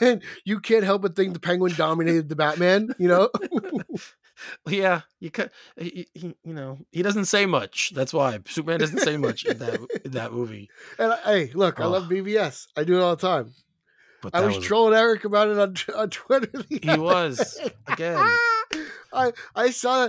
[0.00, 2.88] and you can't help but think the Penguin dominated the Batman.
[2.98, 3.28] You know,
[4.66, 5.50] yeah, you could.
[5.78, 7.92] He, he, you know, he doesn't say much.
[7.94, 10.70] That's why Superman doesn't say much in that in that movie.
[10.98, 12.66] and hey, look, I love BVS.
[12.76, 13.52] I do it all the time.
[14.22, 16.46] But I that was, trolling Eric about it on, on Twitter.
[16.52, 17.70] the He was, day.
[17.86, 18.16] again.
[19.12, 20.08] I I saw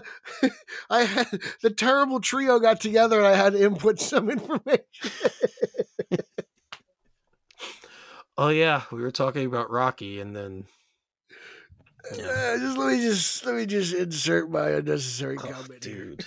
[0.89, 1.27] I had
[1.63, 4.83] the terrible trio got together and I had to input some information.
[8.37, 10.65] Oh yeah, we were talking about Rocky, and then.
[12.09, 16.05] Uh, just let me just let me just insert my unnecessary oh, comment here.
[16.05, 16.25] dude,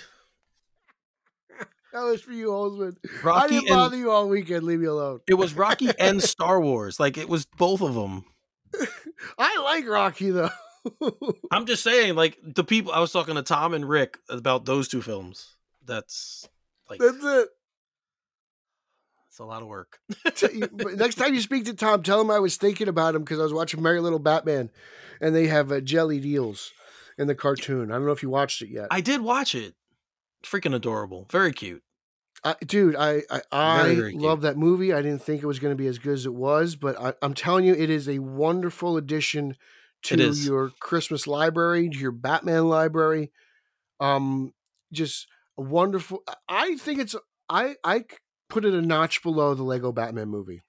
[1.93, 2.95] That was for you, Holzman.
[3.05, 4.63] I Rocky didn't and bother you all weekend.
[4.63, 5.19] Leave me alone.
[5.27, 6.99] it was Rocky and Star Wars.
[6.99, 8.25] Like it was both of them.
[9.37, 10.49] I like Rocky though.
[11.51, 14.87] I'm just saying, like the people I was talking to Tom and Rick about those
[14.87, 15.55] two films.
[15.85, 16.47] That's
[16.89, 17.49] like That's it.
[19.35, 19.99] It's a lot of work.
[20.95, 23.43] Next time you speak to Tom, tell him I was thinking about him because I
[23.43, 24.71] was watching Merry Little Batman,
[25.19, 26.71] and they have uh, jelly deals
[27.17, 27.91] in the cartoon.
[27.91, 28.87] I don't know if you watched it yet.
[28.91, 29.75] I did watch it.
[30.41, 31.27] Freaking adorable.
[31.29, 31.83] Very cute.
[32.45, 34.93] I, dude, I I, I Very, very love that movie.
[34.93, 37.13] I didn't think it was going to be as good as it was, but I,
[37.21, 39.57] I'm telling you, it is a wonderful addition
[40.03, 43.33] to your Christmas library, to your Batman library.
[43.99, 44.53] Um,
[44.93, 45.27] just
[45.57, 46.23] a wonderful.
[46.47, 47.17] I think it's
[47.49, 48.05] I I
[48.55, 50.61] put it a notch below the Lego Batman movie.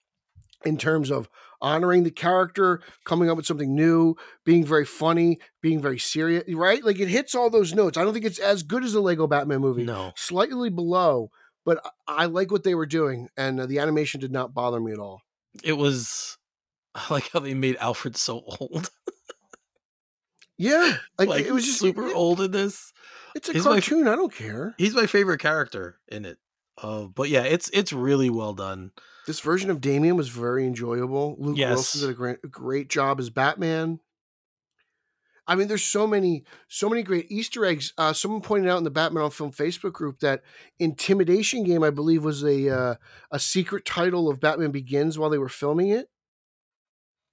[0.64, 1.28] in terms of
[1.62, 6.82] honoring the character, coming up with something new, being very funny, being very serious, right?
[6.84, 7.97] Like it hits all those notes.
[7.97, 9.84] I don't think it's as good as the Lego Batman movie.
[9.84, 10.12] No.
[10.16, 11.30] Slightly below,
[11.64, 11.78] but
[12.09, 14.99] I like what they were doing and uh, the animation did not bother me at
[14.99, 15.20] all.
[15.62, 16.37] It was
[16.95, 18.91] I like how they made Alfred so old.
[20.59, 22.93] Yeah, like, Like, it was just super it- old in this.
[23.34, 24.09] It's a He's my cartoon.
[24.09, 24.74] I don't care.
[24.78, 26.39] He's my favorite character in it.
[26.83, 28.91] Uh, but yeah, it's it's really well done.
[29.27, 31.37] This version of Damian was very enjoyable.
[31.39, 31.70] Luke Yes.
[31.74, 33.99] Wilson did a great, a great job as Batman.
[35.49, 37.93] I mean, there's so many, so many great Easter eggs.
[37.97, 40.43] Uh, someone pointed out in the Batman on Film Facebook group that
[40.81, 42.95] Intimidation Game, I believe, was a uh,
[43.31, 46.09] a secret title of Batman Begins while they were filming it.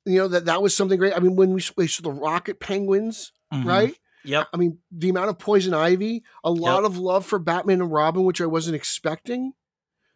[0.05, 1.15] You know that that was something great.
[1.15, 3.65] I mean, when we, saw the Rocket Penguins, Mhm.
[3.65, 3.95] right?
[4.25, 4.47] Yep.
[4.53, 8.23] I mean, the amount of Poison Ivy, a lot of love for Batman and Robin,
[8.23, 9.53] which I wasn't expecting.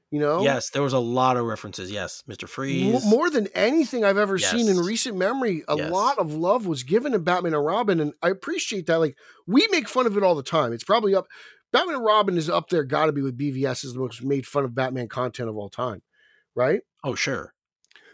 [0.10, 1.92] You know, Yes, there was a lot of references.
[1.92, 2.48] Yes, Mr.
[2.48, 3.06] Freeze.
[3.06, 5.92] more than anything I've ever seen in recent memory, a Yes.
[5.92, 9.00] lot of love was given to Batman and Robin, and I appreciate that.
[9.00, 10.72] Like we make fun of it all the time.
[10.72, 11.28] It's probably up.
[11.74, 14.48] Batman and Robin is up there, got to be with BVS as the most made
[14.48, 16.02] fun of Batman content of all time,
[16.56, 16.80] right?
[17.04, 17.54] Oh, sure.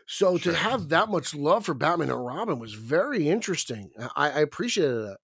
[0.08, 0.52] So Sure.
[0.52, 3.92] to have that much love for Batman and Robin was very interesting.
[4.16, 5.18] I, I appreciated that.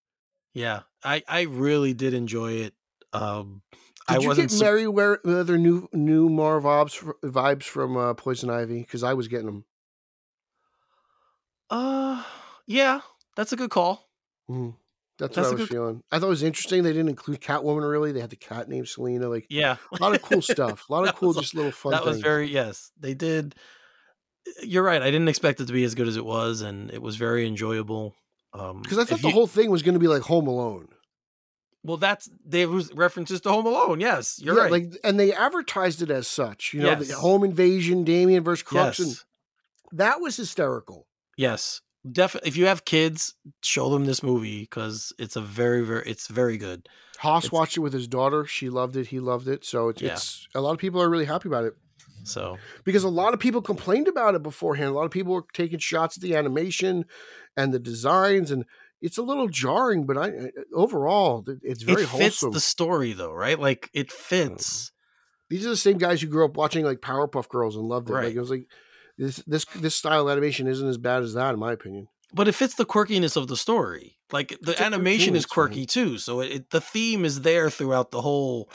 [0.53, 2.73] Yeah, I I really did enjoy it.
[3.13, 3.61] Um,
[4.07, 4.49] Did I you wasn't.
[4.49, 8.79] get su- Merryweather new new Mar vibes vibes from uh, Poison Ivy?
[8.81, 9.65] Because I was getting them.
[11.69, 12.23] uh,
[12.67, 13.01] yeah,
[13.35, 14.09] that's a good call.
[14.49, 14.75] Mhm.
[15.19, 16.03] That's, That's what I was good- feeling.
[16.11, 16.83] I thought it was interesting.
[16.83, 18.13] They didn't include Catwoman really.
[18.13, 19.27] They had the cat named Selina.
[19.27, 20.87] Like Yeah, a lot of cool stuff.
[20.89, 22.91] A lot of cool, just little fun that was very yes.
[22.99, 23.53] They did.
[24.63, 25.01] You're right.
[25.01, 27.45] I didn't expect it to be as good as it was, and it was very
[27.45, 28.15] enjoyable.
[28.53, 30.87] Um, Because I thought the you- whole thing was going to be like Home Alone.
[31.83, 33.99] well, that's there was references to Home Alone.
[33.99, 34.71] Yes, you're Yeah, right.
[34.71, 36.73] Like, and they advertised it as such.
[36.73, 39.25] You know, the home invasion, Damian versus Crooks, and yes,
[39.93, 41.07] that was hysterical.
[41.37, 41.81] yes.
[42.09, 42.47] Definitely.
[42.47, 46.57] If you have kids, show them this movie because it's a very, very, it's very
[46.57, 46.87] good.
[47.17, 48.45] Haas It's- watched it with his daughter.
[48.45, 49.07] She loved it.
[49.07, 49.65] He loved it.
[49.65, 50.13] So it's, Yeah.
[50.13, 51.75] it's a lot of people are really happy about it
[52.23, 54.89] So because a lot of people complained about it beforehand.
[54.89, 57.05] A lot of people were taking shots at the animation
[57.57, 58.65] and the designs, and
[59.01, 60.05] it's a little jarring.
[60.05, 60.31] But I
[60.73, 62.51] overall, it's very it fits wholesome.
[62.51, 63.59] the story, though, right?
[63.59, 64.17] Like it mm-hmm.
[64.53, 64.91] fits.
[65.49, 68.13] These are the same guys who grew up watching like Powerpuff Girls and loved it.
[68.13, 68.35] Like Right.
[68.35, 68.67] it was like
[69.17, 72.07] this this this style of animation isn't as bad as that, in my opinion.
[72.33, 74.17] but it fits the quirkiness of the story.
[74.31, 78.11] Like the It's animation is quirky too, so it, it- the theme is there throughout
[78.11, 78.69] the whole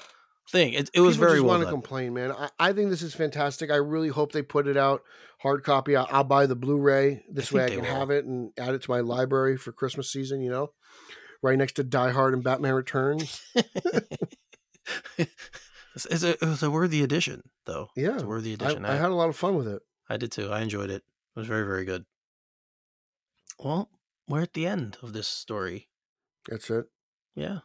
[0.48, 0.72] thing.
[0.74, 2.32] It, it was People very just well want to complain, man.
[2.32, 3.70] I, I think this is fantastic.
[3.70, 5.02] I really hope they put it out
[5.40, 5.96] hard copy.
[5.96, 7.86] I'll, I'll buy the Blu-ray this way I can will.
[7.86, 10.40] have it and add it to my library for Christmas season.
[10.40, 10.70] You know,
[11.42, 13.40] right next to Die Hard and Batman Returns.
[15.94, 17.88] it's, a, it was a worthy addition, though.
[17.96, 18.84] Yeah, It's a worthy I, addition.
[18.84, 19.82] I I, had a lot of fun with it.
[20.08, 20.50] I did too.
[20.50, 21.02] I enjoyed it.
[21.36, 22.04] It was very, very good.
[23.58, 23.90] Well,
[24.28, 25.88] we're at the end of this story.
[26.48, 26.86] That's it.
[27.34, 27.60] Yeah.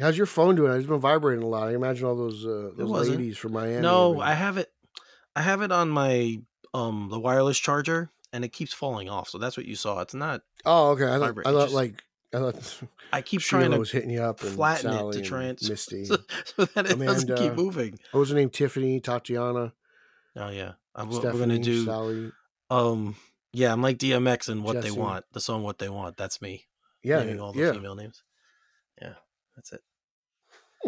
[0.00, 0.72] How's your phone doing?
[0.72, 1.68] It's been vibrating a lot.
[1.68, 3.80] I imagine all those uh, those ladies from Miami.
[3.82, 4.72] No, I have it.
[5.36, 6.40] I have it on my
[6.74, 9.28] um the wireless charger, and it keeps falling off.
[9.28, 10.00] So that's what you saw.
[10.00, 10.42] It's not.
[10.64, 11.04] Oh, okay.
[11.04, 11.38] I thought.
[11.46, 12.02] I thought just- like
[12.34, 12.78] I thought
[13.12, 15.42] I keep Sheila trying to was hitting you up and flatten it to Sally try
[15.44, 16.06] and- Misty.
[16.06, 16.16] so,
[16.56, 17.98] so that it doesn't keep moving.
[18.12, 18.48] what was her name?
[18.48, 19.74] Tiffany, Tatiana,
[20.36, 21.84] Oh yeah, I'm, we're Stephanie, gonna do.
[21.84, 22.32] Sally.
[22.70, 23.16] Um,
[23.52, 24.88] yeah, I'm like DMX and what Jesse.
[24.88, 25.26] they want.
[25.32, 26.64] The song "What They Want." That's me.
[27.02, 27.72] Yeah, naming all the yeah.
[27.72, 28.22] female names.
[29.00, 29.12] Yeah,
[29.56, 29.80] that's it.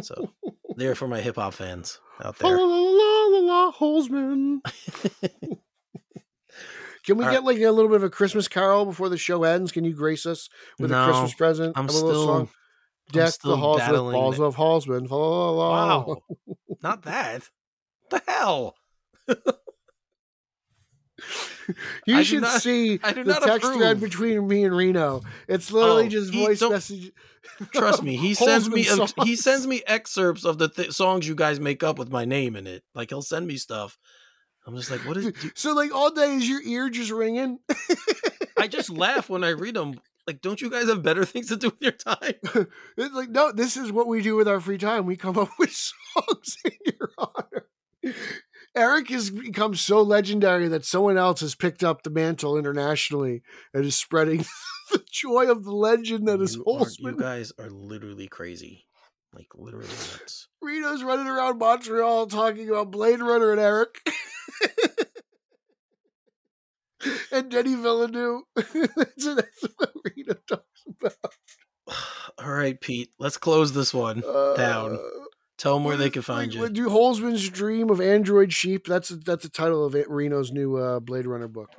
[0.03, 0.33] So
[0.77, 2.67] there for my hip hop fans out La la there.
[2.67, 4.61] la la la Holzman.
[7.07, 7.45] Can we All get right.
[7.45, 9.71] like a little bit of a Christmas carol before the show ends?
[9.73, 10.49] Can you grace us
[10.79, 11.75] with a Christmas present?
[11.77, 12.49] I'm a little still- song.
[13.13, 15.11] Deck the halls with balls of Halsman.
[15.11, 16.17] Wow,
[16.83, 17.43] not that.
[18.11, 18.75] the hell?
[22.07, 25.23] You I should not- see the text thread between me and Reno.
[25.49, 27.13] It's literally Oh, just voice message.
[27.75, 28.87] Trust me, he sends me
[29.25, 32.57] he sends me excerpts of the th- songs you guys make up with my name
[32.57, 32.83] in it.
[32.95, 33.99] Like he'll send me stuff.
[34.67, 35.27] I'm just like, what is?
[35.33, 37.59] do- So like all day is your ear just ringing?
[38.59, 40.01] I just laugh when I read them.
[40.27, 42.33] Like, don't you guys have better things to do with your time?
[42.97, 45.05] It's like, no, this is what we do with our free time.
[45.05, 47.67] We come up with songs in your honor.
[48.77, 53.85] Eric has become so legendary that someone else has picked up the mantle internationally and
[53.85, 54.39] is spreading
[54.91, 58.85] the joy of the legend that is you, are- you guys are literally crazy.
[59.33, 60.49] Like literally nuts.
[60.63, 63.97] Reno's running around Montreal talking about Blade Runner and Eric.
[67.33, 68.43] and Denis Villeneuve.
[68.55, 68.73] that's,
[69.25, 71.33] that's what Reno talks about.
[72.39, 73.11] All right, Pete.
[73.19, 74.23] Let's close this one.
[74.27, 74.99] Uh, down.
[75.59, 76.75] Uh, Tell them where they can find like, you.
[76.75, 78.87] Do Holzman's Dream of Android Sheep.
[78.87, 81.71] That's that's the title of it, Reno's new uh, Blade Runner book.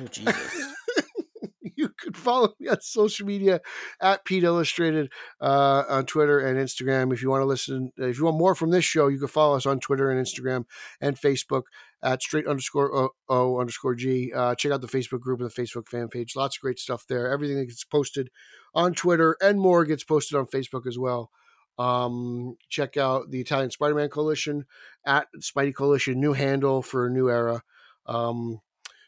[0.00, 0.74] Oh Jesus.
[1.76, 3.60] you can follow me on social media
[4.00, 5.10] at Pete Illustrated
[5.40, 7.12] uh, on Twitter and Instagram.
[7.12, 9.56] If you want to listen, if you want more from this show, you can follow
[9.56, 10.64] us on Twitter and Instagram
[11.00, 11.62] and Facebook
[12.02, 14.32] at straight underscore o, o underscore G.
[14.34, 16.34] Uh, check out the Facebook group and the Facebook fan page.
[16.36, 17.30] Lots of great stuff there.
[17.30, 18.30] Everything that gets posted
[18.74, 21.30] on Twitter and more gets posted on Facebook as well.
[21.78, 24.66] Um, check out the Italian Spider Man Coalition
[25.06, 27.62] at Spidey Coalition, new handle for a new era.
[28.06, 28.60] Um,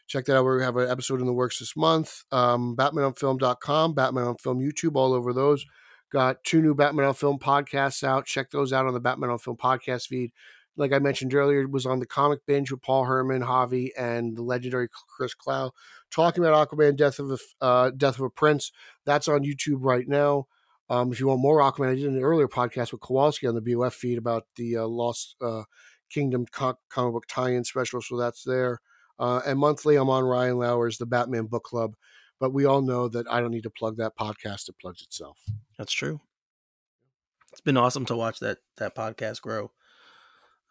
[0.07, 0.45] check that out.
[0.45, 2.23] We have an episode in the works this month.
[2.31, 5.65] Um, BatmanOnFilm.com, Batman on Film YouTube, all over those.
[6.11, 8.25] Got two new Batman on Film podcasts out.
[8.25, 10.31] Check those out on the Batman on Film podcast feed.
[10.77, 14.43] Like I mentioned earlier, was on the Comic Binge with Paul Herman, Javi, and the
[14.43, 15.71] legendary Chris Clow,
[16.11, 18.71] talking about Aquaman: Death of a uh, Death of a Prince.
[19.05, 20.47] That's on YouTube right now.
[20.89, 23.61] Um, if you want more Aquaman, I did an earlier podcast with Kowalski on the
[23.61, 25.63] BOF feed about the uh, Lost uh,
[26.09, 28.81] Kingdom co- comic book tie-in special, so that's there.
[29.17, 31.95] Uh, and monthly, I'm on Ryan Lauer's The Batman Book Club.
[32.39, 35.39] But we all know that I don't need to plug that podcast; it plugs itself.
[35.77, 36.19] That's true.
[37.51, 39.71] It's been awesome to watch that that podcast grow.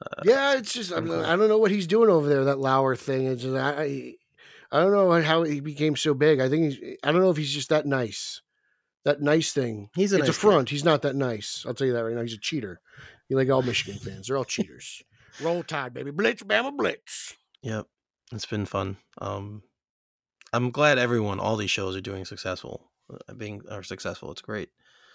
[0.03, 0.99] Uh, yeah, it's just I.
[0.99, 2.45] I, don't know what he's doing over there.
[2.45, 3.27] That Lauer thing.
[3.27, 4.17] It's just, I
[4.71, 6.41] I don't know how he became so big.
[6.41, 8.43] I think he's I don't know if he's just that nice.
[9.05, 9.91] That nice thing.
[9.95, 10.69] He's a it's nice a front.
[10.69, 10.73] Guy.
[10.73, 11.65] He's not that nice.
[11.67, 12.23] I'll tell you that right now.
[12.23, 12.81] He's a cheater.
[13.29, 14.29] You like all Michigan fans?
[14.29, 15.03] They're all cheaters.
[15.41, 16.11] Roll Tide, baby.
[16.11, 17.35] Blitz, Bama, Blitz.
[17.63, 17.87] Yep,
[18.33, 18.99] it's been fun.
[19.19, 19.63] Um,
[20.53, 24.31] I'm glad everyone, all these shows are doing successful, uh, being are successful.
[24.31, 24.69] It's great.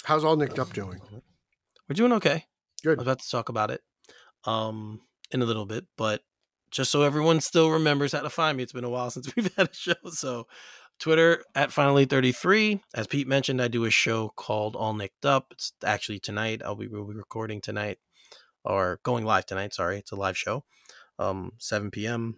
[0.04, 1.00] How's all Knicked up doing?
[1.88, 2.46] We're doing okay.
[2.84, 2.98] Good.
[2.98, 3.82] I was about to talk about it
[4.46, 6.22] um, in a little bit, but
[6.72, 9.54] just so everyone still remembers how to find me, it's been a while since we've
[9.56, 9.94] had a show.
[10.12, 10.48] So,
[11.00, 12.82] Twitter at finally33.
[12.94, 15.48] As Pete mentioned, I do a show called All Knicked Up.
[15.52, 16.62] It's actually tonight.
[16.64, 18.00] I'll be, we'll be recording tonight
[18.64, 19.74] or going live tonight.
[19.74, 20.66] Sorry, it's a live show,
[21.18, 22.38] um, 7 p.m.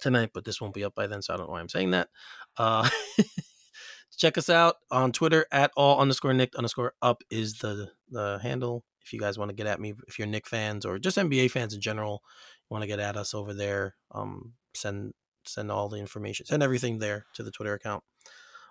[0.00, 1.90] tonight, but this won't be up by then, so I don't know why I'm saying
[1.90, 2.08] that.
[2.56, 2.88] Uh,
[4.16, 8.84] check us out on Twitter at all underscore Nick underscore up is the the handle.
[9.04, 11.50] If you guys want to get at me, if you're Knick fans or just NBA
[11.50, 12.22] fans in general,
[12.70, 15.12] want to get at us over there, um, send
[15.48, 18.02] send all the information, send everything there to the Twitter account.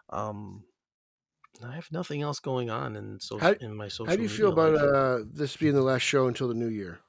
[0.09, 0.63] Um,
[1.63, 4.07] I have nothing else going on in so how, in my social.
[4.07, 6.99] How do you feel about uh, this being the last show until the new year?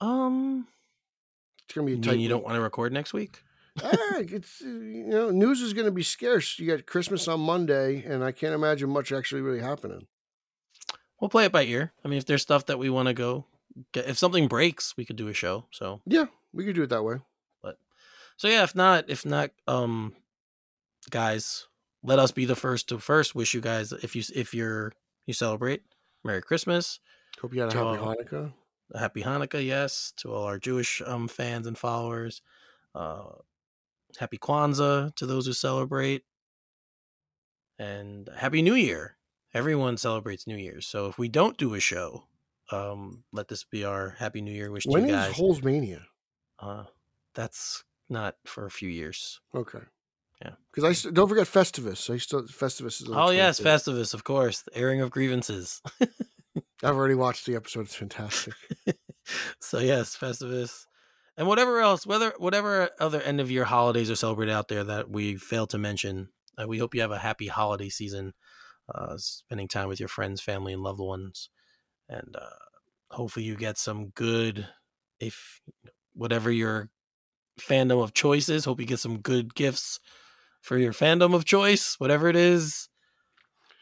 [0.00, 0.66] Um,
[1.64, 1.92] it's gonna be.
[1.92, 3.42] You, you don't want to record next week?
[3.82, 6.58] ah, it's you know news is going to be scarce.
[6.58, 10.06] You got Christmas on Monday, and I can't imagine much actually really happening.
[11.20, 11.92] We'll play it by ear.
[12.04, 13.46] I mean, if there's stuff that we want to go
[13.92, 15.66] get, if something breaks, we could do a show.
[15.70, 17.16] So yeah, we could do it that way.
[18.36, 20.14] So yeah, if not, if not, um,
[21.10, 21.66] guys,
[22.02, 24.92] let us be the first to first wish you guys if you if you're
[25.26, 25.82] you celebrate
[26.24, 27.00] Merry Christmas.
[27.40, 28.52] Hope you had a happy all, Hanukkah.
[28.94, 32.42] A happy Hanukkah, yes, to all our Jewish um fans and followers.
[32.94, 33.24] Uh,
[34.18, 36.24] happy Kwanzaa to those who celebrate,
[37.78, 39.16] and Happy New Year.
[39.54, 42.24] Everyone celebrates New Year's, so if we don't do a show,
[42.70, 45.38] um, let this be our Happy New Year wish when to you guys.
[45.38, 46.02] When is Holzmania?
[46.58, 46.84] Uh,
[47.34, 49.40] that's not for a few years.
[49.54, 49.80] Okay.
[50.42, 50.52] Yeah.
[50.72, 52.12] Because I don't forget Festivus.
[52.12, 53.08] I still Festivus is.
[53.10, 54.62] oh yes, Festivus, of course.
[54.62, 55.80] The airing of grievances.
[56.84, 57.82] I've already watched the episode.
[57.82, 58.54] It's fantastic.
[59.60, 60.86] so yes, Festivus,
[61.36, 65.08] and whatever else, whether whatever other end of year holidays are celebrated out there that
[65.08, 66.28] we failed to mention,
[66.58, 68.32] uh, we hope you have a happy holiday season,
[68.92, 71.50] uh, spending time with your friends, family, and loved ones,
[72.08, 72.56] and uh,
[73.12, 74.66] hopefully you get some good,
[75.20, 75.60] if
[76.14, 76.90] whatever your
[77.60, 78.64] fandom of choices.
[78.64, 80.00] hope you get some good gifts
[80.60, 82.88] for your fandom of choice, whatever it is.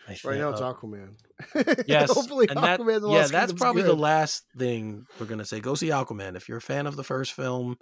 [0.08, 1.14] I right now it's Aquaman.
[1.86, 3.12] yes, hopefully and that, Aquaman.
[3.12, 3.90] yeah, that's probably good.
[3.90, 5.60] the last thing we're gonna say.
[5.60, 7.76] Go see Aquaman if you're a fan of the first film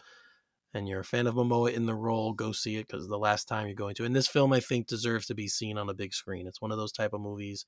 [0.74, 2.34] and you're a fan of Momoa in the role.
[2.34, 4.04] Go see it because the last time you're going to.
[4.04, 6.46] And this film, I think, deserves to be seen on a big screen.
[6.46, 7.64] It's one of those type of movies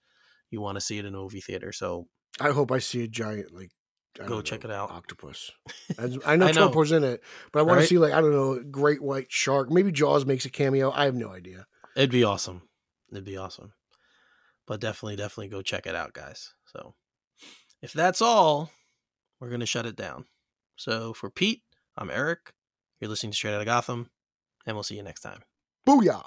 [0.50, 1.72] you want to see it in a movie theater.
[1.72, 2.06] So
[2.40, 3.70] I hope I see a giant like
[4.26, 4.90] go check know, it out.
[4.90, 5.50] Octopus.
[5.98, 6.82] I know, I know.
[6.82, 7.82] in it, but I want right?
[7.82, 9.70] to see like I don't know, great white shark.
[9.70, 10.90] Maybe Jaws makes a cameo.
[10.90, 11.66] I have no idea.
[11.96, 12.62] It'd be awesome.
[13.10, 13.72] It'd be awesome.
[14.66, 16.54] But definitely, definitely go check it out, guys.
[16.66, 16.94] So
[17.82, 18.70] if that's all,
[19.40, 20.26] we're gonna shut it down.
[20.76, 21.62] So for Pete,
[21.96, 22.52] I'm Eric.
[23.00, 24.10] You're listening to Straight Out of Gotham,
[24.66, 25.42] and we'll see you next time.
[25.86, 26.24] Booyah!